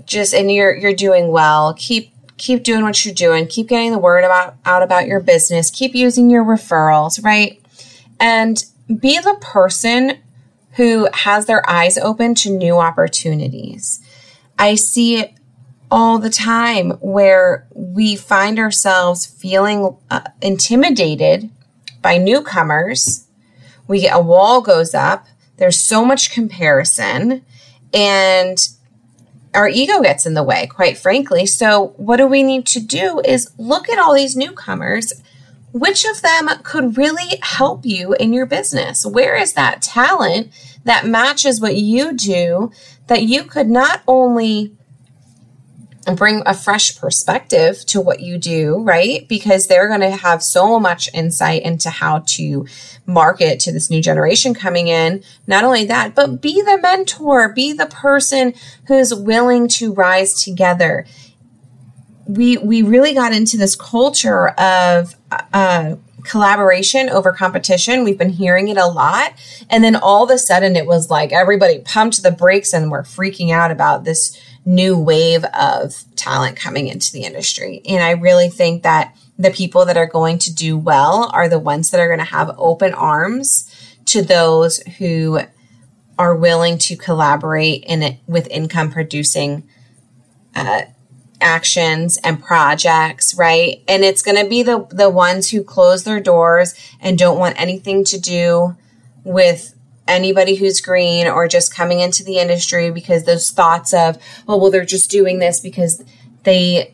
just 0.05 0.33
and 0.33 0.51
you're 0.51 0.75
you're 0.75 0.93
doing 0.93 1.29
well, 1.29 1.73
keep 1.77 2.13
keep 2.38 2.63
doing 2.63 2.83
what 2.83 3.05
you're 3.05 3.13
doing. 3.13 3.47
Keep 3.47 3.69
getting 3.69 3.91
the 3.91 3.99
word 3.99 4.23
about 4.23 4.55
out 4.65 4.83
about 4.83 5.07
your 5.07 5.19
business. 5.19 5.71
Keep 5.71 5.95
using 5.95 6.29
your 6.29 6.43
referrals, 6.43 7.23
right? 7.23 7.62
And 8.19 8.63
be 8.88 9.19
the 9.19 9.38
person 9.41 10.17
who 10.73 11.07
has 11.13 11.45
their 11.45 11.67
eyes 11.69 11.97
open 11.97 12.36
to 12.36 12.49
new 12.49 12.77
opportunities. 12.77 13.99
I 14.57 14.75
see 14.75 15.17
it 15.17 15.33
all 15.93 16.17
the 16.17 16.29
time 16.29 16.89
where 17.01 17.67
we 17.75 18.15
find 18.15 18.58
ourselves 18.58 19.27
feeling 19.27 19.95
uh, 20.10 20.21
intimidated 20.41 21.51
by 22.01 22.17
newcomers. 22.17 23.27
We 23.88 24.01
get 24.01 24.17
a 24.17 24.19
wall 24.19 24.62
goes 24.62 24.95
up. 24.95 25.27
There's 25.58 25.79
so 25.79 26.03
much 26.03 26.32
comparison 26.32 27.45
and 27.93 28.58
our 29.53 29.69
ego 29.69 30.01
gets 30.01 30.25
in 30.25 30.34
the 30.34 30.41
way, 30.41 30.65
quite 30.65 30.97
frankly. 30.97 31.45
So, 31.45 31.93
what 31.97 32.17
do 32.17 32.25
we 32.25 32.41
need 32.41 32.65
to 32.67 32.79
do 32.79 33.21
is 33.23 33.51
look 33.60 33.88
at 33.88 33.99
all 33.99 34.15
these 34.15 34.36
newcomers. 34.36 35.13
Which 35.73 36.06
of 36.06 36.23
them 36.23 36.49
could 36.63 36.97
really 36.97 37.38
help 37.43 37.86
you 37.86 38.13
in 38.13 38.34
your 38.34 38.47
business? 38.47 39.06
Where 39.06 39.36
is 39.36 39.53
that 39.53 39.84
talent 39.84 40.51
that 40.86 41.06
matches 41.06 41.62
what 41.62 41.75
you 41.75 42.13
do 42.13 42.71
that 43.06 43.21
you 43.21 43.43
could 43.43 43.69
not 43.69 44.01
only 44.08 44.75
and 46.06 46.18
bring 46.18 46.44
a 46.46 46.54
fresh 46.54 46.98
perspective 46.98 47.86
to 47.86 48.02
what 48.02 48.20
you 48.20 48.38
do, 48.38 48.82
right? 48.84 49.28
Because 49.28 49.68
they're 49.68 49.88
going 49.88 50.02
to 50.02 50.12
have 50.12 50.44
so 50.44 50.80
much 50.80 51.10
insight 51.13 51.63
into 51.63 51.89
how 51.89 52.20
to 52.28 52.66
market 53.06 53.60
to 53.62 53.72
this 53.72 53.89
new 53.89 54.02
generation 54.02 54.54
coming 54.54 54.88
in. 54.88 55.24
Not 55.48 55.63
only 55.63 55.86
that, 55.86 56.16
but 56.16 56.42
be 56.42 56.62
the 56.62 56.80
mentor, 56.82 57.54
be 57.54 57.74
the 57.74 57.86
person 57.86 58.54
who's 58.88 59.13
willing 59.13 59.68
to 59.70 59.94
rise 59.94 60.34
together. 60.44 61.06
We 62.26 62.58
we 62.58 62.82
really 62.82 63.13
got 63.13 63.34
into 63.34 63.58
this 63.58 63.76
culture 63.76 64.50
of 64.50 65.16
uh, 65.54 65.96
collaboration 66.24 67.10
over 67.10 67.34
competition. 67.34 68.04
We've 68.04 68.18
been 68.18 68.30
hearing 68.30 68.70
it 68.70 68.78
a 68.78 68.88
lot, 68.88 69.34
and 69.70 69.84
then 69.84 69.96
all 69.96 70.24
of 70.24 70.30
a 70.30 70.38
sudden, 70.38 70.78
it 70.78 70.86
was 70.86 71.10
like 71.10 71.34
everybody 71.34 71.80
pumped 71.80 72.24
the 72.24 72.32
brakes 72.32 72.74
and 72.74 72.89
we're 72.89 73.04
freaking 73.04 73.52
out 73.52 73.72
about 73.72 74.06
this 74.06 74.39
new 74.65 74.97
wave 74.97 75.43
of 75.45 76.04
talent 76.15 76.56
coming 76.56 76.88
into 76.88 77.12
the 77.12 77.23
industry. 77.23 77.82
And 77.88 78.04
I 78.04 78.12
really 78.12 78.49
think 78.49 78.84
that 78.84 79.15
the 79.38 79.52
people 79.52 79.86
that 79.86 79.97
are 79.97 80.08
going 80.08 80.38
to 80.39 80.54
do 80.54 80.78
well 80.78 81.30
are 81.34 81.49
the 81.49 81.60
ones 81.60 81.91
that 81.91 81.99
are 81.99 82.08
going 82.08 82.19
to 82.19 82.26
have 82.26 82.56
open 82.58 82.93
arms 82.93 83.69
to 84.06 84.21
those 84.21 84.80
who 84.97 85.41
are 86.17 86.36
willing 86.36 86.78
to 86.78 86.95
collaborate 86.95 87.84
in 87.86 88.04
it 88.04 88.19
with 88.28 88.47
income 88.49 88.91
producing 88.91 89.67
uh, 90.56 90.84
actions 91.41 92.17
and 92.23 92.41
projects, 92.41 93.36
right? 93.36 93.84
And 93.88 94.04
it's 94.04 94.21
going 94.21 94.41
to 94.41 94.49
be 94.49 94.63
the 94.63 94.88
the 94.89 95.10
ones 95.10 95.49
who 95.49 95.63
close 95.63 96.04
their 96.04 96.19
doors 96.19 96.73
and 97.02 97.17
don't 97.17 97.39
want 97.39 97.60
anything 97.60 98.04
to 98.06 98.19
do 98.19 98.76
with 99.23 99.76
anybody 100.08 100.56
who's 100.56 100.82
green 100.82 101.28
or 101.28 101.48
just 101.48 101.74
coming 101.74 102.00
into 102.00 102.24
the 102.24 102.38
industry 102.38 102.92
because 102.92 103.24
those 103.24 103.52
thoughts 103.52 103.94
of, 103.94 104.18
oh, 104.48 104.58
well, 104.58 104.72
they're 104.72 104.86
just 104.86 105.10
doing 105.10 105.39
this 105.39 105.60
because 105.60 106.04
they 106.44 106.94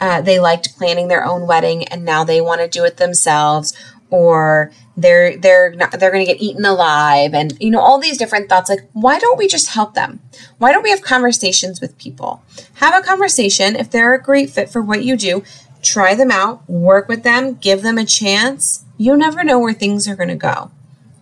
uh, 0.00 0.20
they 0.20 0.38
liked 0.38 0.76
planning 0.76 1.08
their 1.08 1.24
own 1.24 1.46
wedding 1.46 1.84
and 1.88 2.04
now 2.04 2.22
they 2.22 2.40
want 2.40 2.60
to 2.60 2.68
do 2.68 2.84
it 2.84 2.98
themselves 2.98 3.76
or 4.10 4.70
they're 4.96 5.36
they're 5.36 5.72
not, 5.74 5.90
they're 5.98 6.12
going 6.12 6.24
to 6.24 6.32
get 6.32 6.40
eaten 6.40 6.64
alive 6.64 7.34
and 7.34 7.56
you 7.60 7.70
know 7.70 7.80
all 7.80 7.98
these 7.98 8.16
different 8.16 8.48
thoughts 8.48 8.70
like 8.70 8.88
why 8.92 9.18
don't 9.18 9.38
we 9.38 9.48
just 9.48 9.70
help 9.70 9.94
them? 9.94 10.20
Why 10.58 10.72
don't 10.72 10.84
we 10.84 10.90
have 10.90 11.02
conversations 11.02 11.80
with 11.80 11.98
people? 11.98 12.42
Have 12.74 12.94
a 12.94 13.04
conversation. 13.04 13.74
If 13.74 13.90
they're 13.90 14.14
a 14.14 14.22
great 14.22 14.50
fit 14.50 14.70
for 14.70 14.80
what 14.80 15.04
you 15.04 15.16
do 15.16 15.42
try 15.80 16.14
them 16.14 16.30
out 16.30 16.68
work 16.68 17.08
with 17.08 17.22
them 17.22 17.54
give 17.54 17.82
them 17.82 17.98
a 17.98 18.04
chance. 18.04 18.84
You 18.96 19.16
never 19.16 19.44
know 19.44 19.58
where 19.58 19.74
things 19.74 20.08
are 20.08 20.16
going 20.16 20.28
to 20.28 20.34
go 20.34 20.70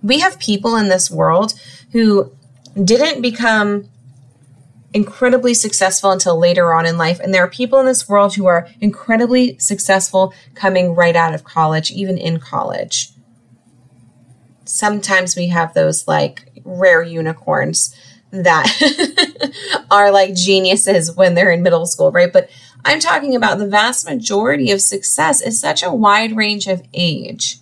we 0.07 0.21
have 0.21 0.39
people 0.39 0.77
in 0.77 0.89
this 0.89 1.11
world 1.11 1.55
who 1.91 2.33
didn't 2.83 3.23
become 3.23 3.89
incredibly 4.95 5.53
successful 5.53 6.11
until 6.13 6.39
later 6.39 6.73
on 6.73 6.87
in 6.87 6.97
life. 6.97 7.19
And 7.19 7.35
there 7.35 7.43
are 7.43 7.51
people 7.51 7.81
in 7.81 7.87
this 7.87 8.09
world 8.09 8.35
who 8.35 8.47
are 8.47 8.69
incredibly 8.81 9.59
successful 9.59 10.33
coming 10.55 10.95
right 10.95 11.17
out 11.17 11.35
of 11.35 11.45
college, 11.45 11.91
even 11.91 12.17
in 12.17 12.39
college. 12.39 13.11
Sometimes 14.65 15.37
we 15.37 15.49
have 15.49 15.75
those 15.75 16.07
like 16.07 16.63
rare 16.65 17.03
unicorns 17.03 17.95
that 18.31 18.67
are 19.91 20.13
like 20.13 20.35
geniuses 20.35 21.15
when 21.15 21.35
they're 21.35 21.51
in 21.51 21.63
middle 21.63 21.87
school, 21.87 22.13
right? 22.13 22.33
But 22.33 22.49
I'm 22.85 23.01
talking 23.01 23.35
about 23.35 23.59
the 23.59 23.67
vast 23.67 24.09
majority 24.09 24.71
of 24.71 24.81
success 24.81 25.41
is 25.41 25.61
such 25.61 25.83
a 25.83 25.93
wide 25.93 26.37
range 26.37 26.69
of 26.69 26.83
age 26.95 27.59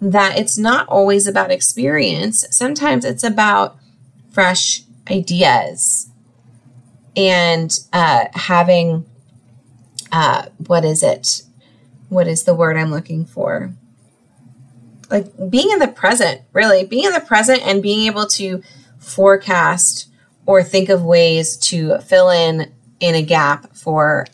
that 0.00 0.38
it's 0.38 0.56
not 0.56 0.86
always 0.88 1.26
about 1.26 1.50
experience. 1.50 2.44
Sometimes 2.50 3.04
it's 3.04 3.24
about 3.24 3.76
fresh 4.30 4.82
ideas 5.10 6.10
and 7.16 7.78
uh, 7.92 8.26
having 8.34 9.04
uh, 10.12 10.46
what 10.66 10.84
is 10.84 11.02
it? 11.02 11.42
What 12.08 12.26
is 12.26 12.44
the 12.44 12.54
word 12.54 12.76
I'm 12.76 12.90
looking 12.90 13.26
for? 13.26 13.72
Like 15.10 15.32
being 15.50 15.70
in 15.70 15.78
the 15.78 15.88
present, 15.88 16.42
really, 16.52 16.84
being 16.84 17.04
in 17.04 17.12
the 17.12 17.20
present 17.20 17.66
and 17.66 17.82
being 17.82 18.06
able 18.06 18.26
to 18.28 18.62
forecast 18.98 20.08
or 20.46 20.62
think 20.62 20.88
of 20.88 21.02
ways 21.02 21.56
to 21.56 21.98
fill 21.98 22.30
in 22.30 22.72
in 23.00 23.14
a 23.14 23.22
gap 23.22 23.74
for 23.74 24.26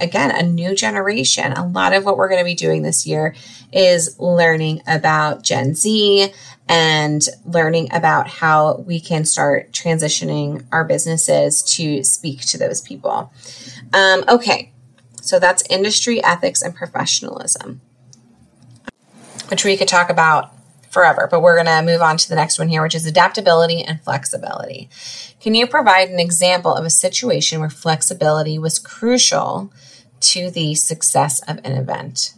again 0.00 0.30
a 0.30 0.42
new 0.42 0.74
generation. 0.74 1.52
A 1.52 1.66
lot 1.66 1.92
of 1.92 2.04
what 2.04 2.16
we're 2.16 2.28
going 2.28 2.40
to 2.40 2.44
be 2.44 2.54
doing 2.54 2.82
this 2.82 3.06
year 3.06 3.34
is 3.72 4.18
learning 4.18 4.82
about 4.86 5.42
Gen 5.42 5.74
Z 5.74 6.32
and 6.68 7.22
learning 7.46 7.88
about 7.92 8.28
how 8.28 8.76
we 8.86 9.00
can 9.00 9.24
start 9.24 9.72
transitioning 9.72 10.64
our 10.70 10.84
businesses 10.84 11.62
to 11.76 12.04
speak 12.04 12.40
to 12.42 12.58
those 12.58 12.80
people. 12.82 13.32
Um, 13.92 14.24
okay, 14.28 14.72
so 15.22 15.38
that's 15.38 15.62
industry 15.70 16.22
ethics 16.22 16.62
and 16.62 16.74
professionalism, 16.74 17.80
which 19.48 19.64
we 19.64 19.76
could 19.76 19.88
talk 19.88 20.10
about 20.10 20.52
forever, 20.90 21.28
but 21.30 21.40
we're 21.40 21.62
going 21.62 21.66
to 21.66 21.92
move 21.92 22.02
on 22.02 22.16
to 22.16 22.28
the 22.28 22.34
next 22.34 22.58
one 22.58 22.68
here, 22.68 22.82
which 22.82 22.94
is 22.94 23.06
adaptability 23.06 23.82
and 23.82 24.00
flexibility. 24.02 24.88
Can 25.40 25.54
you 25.54 25.66
provide 25.66 26.08
an 26.08 26.18
example 26.18 26.74
of 26.74 26.84
a 26.84 26.90
situation 26.90 27.60
where 27.60 27.70
flexibility 27.70 28.58
was 28.58 28.78
crucial 28.78 29.72
to 30.20 30.50
the 30.50 30.74
success 30.74 31.40
of 31.48 31.58
an 31.64 31.72
event? 31.72 32.34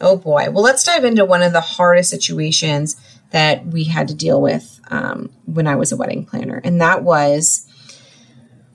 Oh 0.00 0.16
boy. 0.16 0.48
Well, 0.50 0.62
let's 0.62 0.84
dive 0.84 1.04
into 1.04 1.24
one 1.24 1.42
of 1.42 1.52
the 1.52 1.60
hardest 1.60 2.10
situations 2.10 2.96
that 3.30 3.66
we 3.66 3.84
had 3.84 4.08
to 4.08 4.14
deal 4.14 4.40
with 4.40 4.80
um, 4.90 5.32
when 5.46 5.66
I 5.66 5.76
was 5.76 5.92
a 5.92 5.96
wedding 5.96 6.24
planner. 6.24 6.60
And 6.64 6.80
that 6.80 7.02
was 7.02 7.68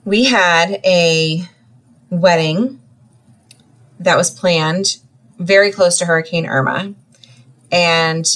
we 0.04 0.24
had 0.24 0.80
a 0.84 1.44
wedding 2.08 2.80
that 3.98 4.16
was 4.16 4.30
planned 4.30 4.98
very 5.38 5.70
close 5.70 5.98
to 5.98 6.06
Hurricane 6.06 6.46
Irma. 6.46 6.94
And 7.70 8.26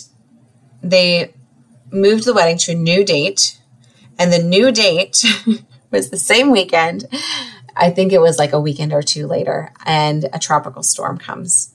they 0.90 1.34
moved 1.90 2.24
the 2.24 2.34
wedding 2.34 2.58
to 2.58 2.72
a 2.72 2.76
new 2.76 3.04
date. 3.04 3.58
And 4.18 4.32
the 4.32 4.38
new 4.38 4.70
date 4.70 5.24
was 5.90 6.10
the 6.10 6.16
same 6.16 6.50
weekend. 6.50 7.06
I 7.76 7.90
think 7.90 8.12
it 8.12 8.20
was 8.20 8.38
like 8.38 8.52
a 8.52 8.60
weekend 8.60 8.92
or 8.92 9.02
two 9.02 9.26
later. 9.26 9.72
And 9.84 10.26
a 10.32 10.38
tropical 10.38 10.82
storm 10.82 11.18
comes 11.18 11.74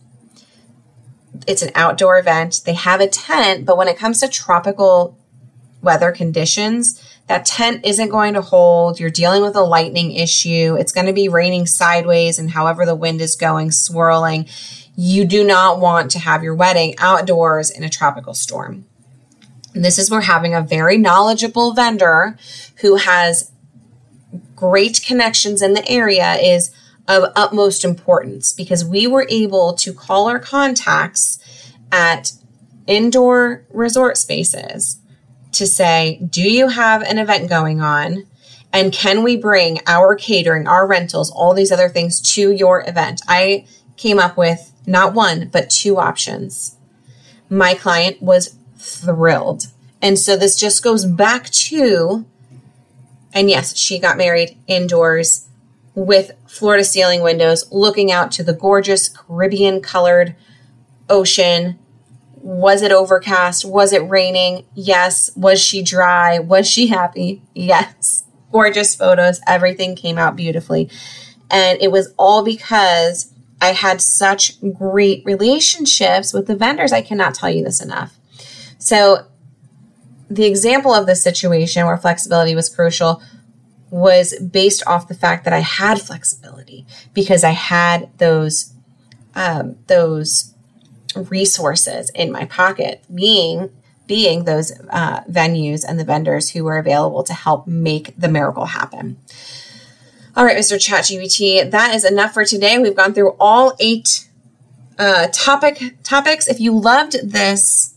it's 1.47 1.61
an 1.61 1.71
outdoor 1.75 2.17
event. 2.19 2.61
They 2.65 2.73
have 2.73 3.01
a 3.01 3.07
tent, 3.07 3.65
but 3.65 3.77
when 3.77 3.87
it 3.87 3.97
comes 3.97 4.19
to 4.19 4.27
tropical 4.27 5.17
weather 5.81 6.11
conditions, 6.11 7.01
that 7.27 7.45
tent 7.45 7.85
isn't 7.85 8.09
going 8.09 8.33
to 8.33 8.41
hold. 8.41 8.99
You're 8.99 9.09
dealing 9.09 9.41
with 9.43 9.55
a 9.55 9.61
lightning 9.61 10.11
issue. 10.11 10.75
It's 10.79 10.91
going 10.91 11.07
to 11.07 11.13
be 11.13 11.29
raining 11.29 11.65
sideways 11.65 12.39
and 12.39 12.51
however 12.51 12.85
the 12.85 12.95
wind 12.95 13.21
is 13.21 13.35
going, 13.35 13.71
swirling. 13.71 14.47
You 14.95 15.25
do 15.25 15.43
not 15.45 15.79
want 15.79 16.11
to 16.11 16.19
have 16.19 16.43
your 16.43 16.55
wedding 16.55 16.95
outdoors 16.97 17.69
in 17.69 17.83
a 17.83 17.89
tropical 17.89 18.33
storm. 18.33 18.85
This 19.73 19.99
is 19.99 20.09
where 20.09 20.21
having 20.21 20.53
a 20.53 20.61
very 20.61 20.97
knowledgeable 20.97 21.73
vendor 21.73 22.37
who 22.81 22.95
has 22.95 23.51
great 24.55 25.01
connections 25.05 25.61
in 25.61 25.73
the 25.73 25.87
area 25.89 26.33
is 26.33 26.73
of 27.07 27.31
utmost 27.35 27.83
importance 27.83 28.51
because 28.51 28.85
we 28.85 29.07
were 29.07 29.25
able 29.29 29.73
to 29.73 29.93
call 29.93 30.27
our 30.29 30.39
contacts 30.39 31.39
at 31.91 32.33
indoor 32.87 33.65
resort 33.71 34.17
spaces 34.17 34.99
to 35.51 35.65
say, 35.65 36.19
Do 36.29 36.41
you 36.41 36.69
have 36.69 37.01
an 37.01 37.17
event 37.17 37.49
going 37.49 37.81
on? 37.81 38.27
And 38.71 38.93
can 38.93 39.23
we 39.23 39.35
bring 39.35 39.79
our 39.87 40.15
catering, 40.15 40.67
our 40.67 40.85
rentals, 40.85 41.31
all 41.31 41.53
these 41.55 41.71
other 41.71 41.89
things 41.89 42.21
to 42.33 42.51
your 42.51 42.87
event? 42.87 43.21
I 43.27 43.65
came 43.97 44.19
up 44.19 44.37
with 44.37 44.71
not 44.85 45.13
one, 45.13 45.49
but 45.51 45.69
two 45.69 45.97
options. 45.97 46.77
My 47.49 47.73
client 47.73 48.21
was 48.21 48.55
thrilled. 48.79 49.67
And 50.01 50.17
so 50.17 50.35
this 50.35 50.55
just 50.55 50.83
goes 50.83 51.05
back 51.05 51.49
to, 51.49 52.25
and 53.33 53.49
yes, 53.49 53.77
she 53.77 53.99
got 53.99 54.17
married 54.17 54.57
indoors 54.67 55.47
with 55.93 56.31
floor 56.47 56.77
to 56.77 56.83
ceiling 56.83 57.21
windows 57.21 57.65
looking 57.71 58.11
out 58.11 58.31
to 58.31 58.43
the 58.43 58.53
gorgeous 58.53 59.09
Caribbean 59.09 59.81
colored 59.81 60.35
ocean. 61.09 61.77
Was 62.35 62.81
it 62.81 62.91
overcast? 62.91 63.65
Was 63.65 63.91
it 63.91 64.07
raining? 64.09 64.65
Yes. 64.73 65.29
Was 65.35 65.61
she 65.61 65.83
dry? 65.83 66.39
Was 66.39 66.67
she 66.67 66.87
happy? 66.87 67.41
Yes. 67.53 68.23
Gorgeous 68.51 68.95
photos. 68.95 69.41
Everything 69.45 69.95
came 69.95 70.17
out 70.17 70.35
beautifully. 70.35 70.89
And 71.51 71.79
it 71.81 71.91
was 71.91 72.13
all 72.17 72.43
because 72.43 73.31
I 73.61 73.73
had 73.73 74.01
such 74.01 74.59
great 74.73 75.21
relationships 75.25 76.33
with 76.33 76.47
the 76.47 76.55
vendors. 76.55 76.91
I 76.91 77.01
cannot 77.01 77.35
tell 77.35 77.49
you 77.49 77.63
this 77.63 77.79
enough. 77.79 78.18
So, 78.79 79.27
the 80.29 80.45
example 80.45 80.93
of 80.93 81.05
this 81.05 81.23
situation 81.23 81.85
where 81.85 81.97
flexibility 81.97 82.55
was 82.55 82.69
crucial 82.69 83.21
was 83.89 84.37
based 84.39 84.83
off 84.85 85.07
the 85.07 85.15
fact 85.15 85.43
that 85.45 85.53
I 85.53 85.59
had 85.59 85.99
flexibility 86.01 86.85
because 87.13 87.43
I 87.43 87.51
had 87.51 88.09
those 88.19 88.73
um, 89.35 89.77
those 89.87 90.53
resources 91.15 92.09
in 92.11 92.31
my 92.31 92.45
pocket, 92.45 93.03
being 93.13 93.69
being 94.07 94.45
those 94.45 94.71
uh, 94.89 95.21
venues 95.25 95.85
and 95.87 95.99
the 95.99 96.03
vendors 96.03 96.49
who 96.49 96.63
were 96.63 96.77
available 96.77 97.23
to 97.23 97.33
help 97.33 97.67
make 97.67 98.19
the 98.19 98.27
miracle 98.27 98.65
happen. 98.65 99.17
All 100.35 100.43
right, 100.43 100.57
Mr. 100.57 100.77
ChatGPT, 100.77 101.69
that 101.69 101.93
is 101.93 102.03
enough 102.03 102.33
for 102.33 102.43
today. 102.43 102.79
We've 102.79 102.95
gone 102.95 103.13
through 103.13 103.35
all 103.39 103.75
eight 103.79 104.27
uh, 104.97 105.27
topic 105.31 105.97
topics. 106.03 106.47
If 106.47 106.59
you 106.59 106.77
loved 106.77 107.17
this 107.23 107.93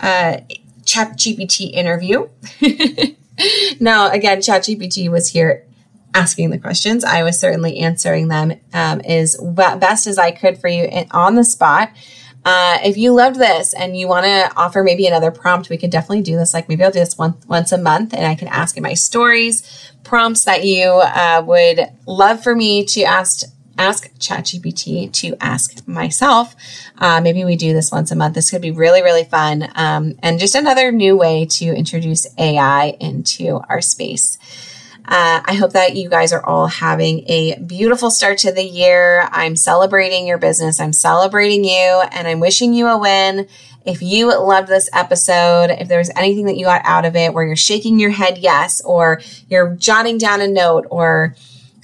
uh, 0.00 0.38
ChatGPT 0.84 1.72
interview. 1.72 2.28
now, 3.80 4.10
again, 4.10 4.38
ChatGPT 4.38 5.10
was 5.10 5.30
here 5.30 5.66
asking 6.14 6.50
the 6.50 6.58
questions. 6.58 7.04
I 7.04 7.22
was 7.22 7.38
certainly 7.38 7.78
answering 7.78 8.28
them 8.28 8.52
um, 8.72 9.00
as 9.00 9.36
best 9.36 10.06
as 10.06 10.18
I 10.18 10.30
could 10.30 10.58
for 10.58 10.68
you 10.68 10.88
on 11.10 11.34
the 11.34 11.44
spot. 11.44 11.90
Uh, 12.44 12.78
if 12.84 12.96
you 12.96 13.12
loved 13.12 13.40
this 13.40 13.74
and 13.74 13.96
you 13.96 14.06
want 14.06 14.24
to 14.24 14.52
offer 14.56 14.84
maybe 14.84 15.06
another 15.06 15.32
prompt, 15.32 15.68
we 15.68 15.76
could 15.76 15.90
definitely 15.90 16.22
do 16.22 16.36
this. 16.36 16.54
Like 16.54 16.68
maybe 16.68 16.84
I'll 16.84 16.92
do 16.92 17.00
this 17.00 17.18
once 17.18 17.44
once 17.46 17.72
a 17.72 17.78
month, 17.78 18.14
and 18.14 18.24
I 18.24 18.36
can 18.36 18.46
ask 18.46 18.76
in 18.76 18.84
my 18.84 18.94
stories 18.94 19.92
prompts 20.04 20.44
that 20.44 20.64
you 20.64 20.86
uh, 20.86 21.42
would 21.44 21.80
love 22.06 22.44
for 22.44 22.54
me 22.54 22.84
to 22.84 23.02
ask 23.02 23.42
ask 23.78 24.12
ChatGPT 24.18 25.12
to 25.12 25.36
ask 25.40 25.86
myself. 25.86 26.56
Uh, 26.98 27.20
maybe 27.20 27.44
we 27.44 27.56
do 27.56 27.72
this 27.72 27.92
once 27.92 28.10
a 28.10 28.16
month. 28.16 28.34
This 28.34 28.50
could 28.50 28.62
be 28.62 28.70
really, 28.70 29.02
really 29.02 29.24
fun. 29.24 29.68
Um, 29.74 30.14
and 30.22 30.38
just 30.38 30.54
another 30.54 30.92
new 30.92 31.16
way 31.16 31.46
to 31.46 31.66
introduce 31.66 32.26
AI 32.38 32.96
into 33.00 33.60
our 33.68 33.80
space. 33.80 34.38
Uh, 35.08 35.40
I 35.44 35.54
hope 35.54 35.72
that 35.72 35.94
you 35.94 36.08
guys 36.08 36.32
are 36.32 36.44
all 36.44 36.66
having 36.66 37.24
a 37.28 37.56
beautiful 37.60 38.10
start 38.10 38.38
to 38.38 38.50
the 38.50 38.64
year. 38.64 39.28
I'm 39.30 39.54
celebrating 39.54 40.26
your 40.26 40.38
business. 40.38 40.80
I'm 40.80 40.92
celebrating 40.92 41.64
you 41.64 42.02
and 42.10 42.26
I'm 42.26 42.40
wishing 42.40 42.74
you 42.74 42.88
a 42.88 42.98
win. 42.98 43.46
If 43.84 44.02
you 44.02 44.26
loved 44.36 44.66
this 44.66 44.90
episode, 44.92 45.70
if 45.70 45.86
there 45.86 45.98
was 45.98 46.10
anything 46.16 46.46
that 46.46 46.56
you 46.56 46.64
got 46.64 46.82
out 46.84 47.04
of 47.04 47.14
it 47.14 47.32
where 47.32 47.44
you're 47.44 47.54
shaking 47.54 48.00
your 48.00 48.10
head 48.10 48.38
yes, 48.38 48.80
or 48.80 49.20
you're 49.48 49.76
jotting 49.76 50.18
down 50.18 50.40
a 50.40 50.48
note, 50.48 50.88
or, 50.90 51.36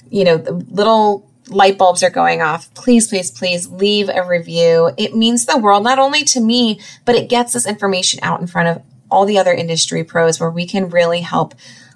you 0.09 0.25
know, 0.25 0.35
the 0.35 0.51
little 0.51 1.25
light 1.47 1.77
bulbs 1.77 2.03
are 2.03 2.09
going 2.09 2.41
off, 2.41 2.73
please, 2.73 3.07
please, 3.07 3.31
please 3.31 3.69
leave 3.69 4.09
a 4.09 4.25
review. 4.25 4.91
It 4.97 5.15
means 5.15 5.45
the 5.45 5.57
world, 5.57 5.83
not 5.83 5.99
only 5.99 6.23
to 6.25 6.39
me, 6.39 6.79
but 7.05 7.15
it 7.15 7.29
gets 7.29 7.53
this 7.53 7.67
information 7.67 8.19
out 8.23 8.41
in 8.41 8.47
front 8.47 8.69
of 8.69 8.83
all 9.11 9.25
the 9.25 9.37
other 9.37 9.53
industry 9.53 10.03
pros 10.03 10.39
where 10.39 10.49
we 10.49 10.65
can 10.65 10.89
really 10.89 11.21
help 11.21 11.53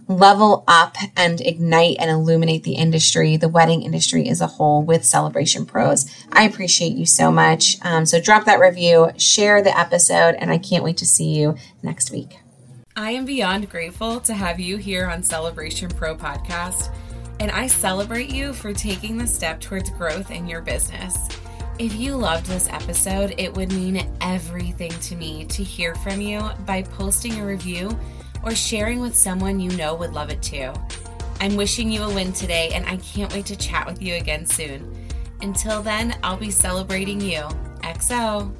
level 0.07 0.63
up 0.67 0.95
and 1.15 1.41
ignite 1.41 1.97
and 1.99 2.09
illuminate 2.09 2.63
the 2.63 2.75
industry, 2.75 3.37
the 3.37 3.49
wedding 3.49 3.81
industry 3.81 4.29
as 4.29 4.39
a 4.39 4.47
whole 4.47 4.81
with 4.83 5.03
Celebration 5.03 5.65
Pros. 5.65 6.09
I 6.31 6.43
appreciate 6.43 6.93
you 6.93 7.05
so 7.05 7.31
much. 7.31 7.77
Um, 7.81 8.05
so 8.05 8.21
drop 8.21 8.45
that 8.45 8.59
review, 8.59 9.09
share 9.17 9.61
the 9.61 9.77
episode, 9.77 10.35
and 10.35 10.49
I 10.49 10.57
can't 10.57 10.83
wait 10.83 10.97
to 10.97 11.05
see 11.05 11.35
you 11.35 11.55
next 11.83 12.11
week. 12.11 12.37
I 12.95 13.11
am 13.11 13.25
beyond 13.25 13.69
grateful 13.69 14.19
to 14.21 14.33
have 14.33 14.59
you 14.59 14.77
here 14.77 15.07
on 15.07 15.21
Celebration 15.21 15.89
Pro 15.89 16.15
Podcast, 16.15 16.91
and 17.39 17.51
I 17.51 17.67
celebrate 17.67 18.29
you 18.29 18.53
for 18.53 18.73
taking 18.73 19.17
the 19.17 19.27
step 19.27 19.59
towards 19.59 19.89
growth 19.91 20.31
in 20.31 20.47
your 20.47 20.61
business. 20.61 21.15
If 21.79 21.95
you 21.95 22.15
loved 22.15 22.47
this 22.47 22.67
episode, 22.69 23.35
it 23.37 23.53
would 23.55 23.71
mean 23.71 24.09
everything 24.21 24.91
to 24.91 25.15
me 25.15 25.45
to 25.45 25.63
hear 25.63 25.93
from 25.95 26.19
you 26.21 26.49
by 26.65 26.81
posting 26.81 27.39
a 27.39 27.45
review 27.45 27.97
or 28.43 28.55
sharing 28.55 28.99
with 28.99 29.15
someone 29.15 29.59
you 29.59 29.69
know 29.77 29.93
would 29.93 30.13
love 30.13 30.29
it 30.29 30.41
too. 30.41 30.73
I'm 31.39 31.55
wishing 31.55 31.91
you 31.91 32.03
a 32.03 32.13
win 32.13 32.33
today, 32.33 32.71
and 32.73 32.85
I 32.87 32.97
can't 32.97 33.31
wait 33.31 33.45
to 33.47 33.55
chat 33.55 33.85
with 33.85 34.01
you 34.01 34.15
again 34.15 34.45
soon. 34.45 35.07
Until 35.41 35.83
then, 35.83 36.17
I'll 36.23 36.37
be 36.37 36.49
celebrating 36.49 37.21
you. 37.21 37.41
XO. 37.83 38.51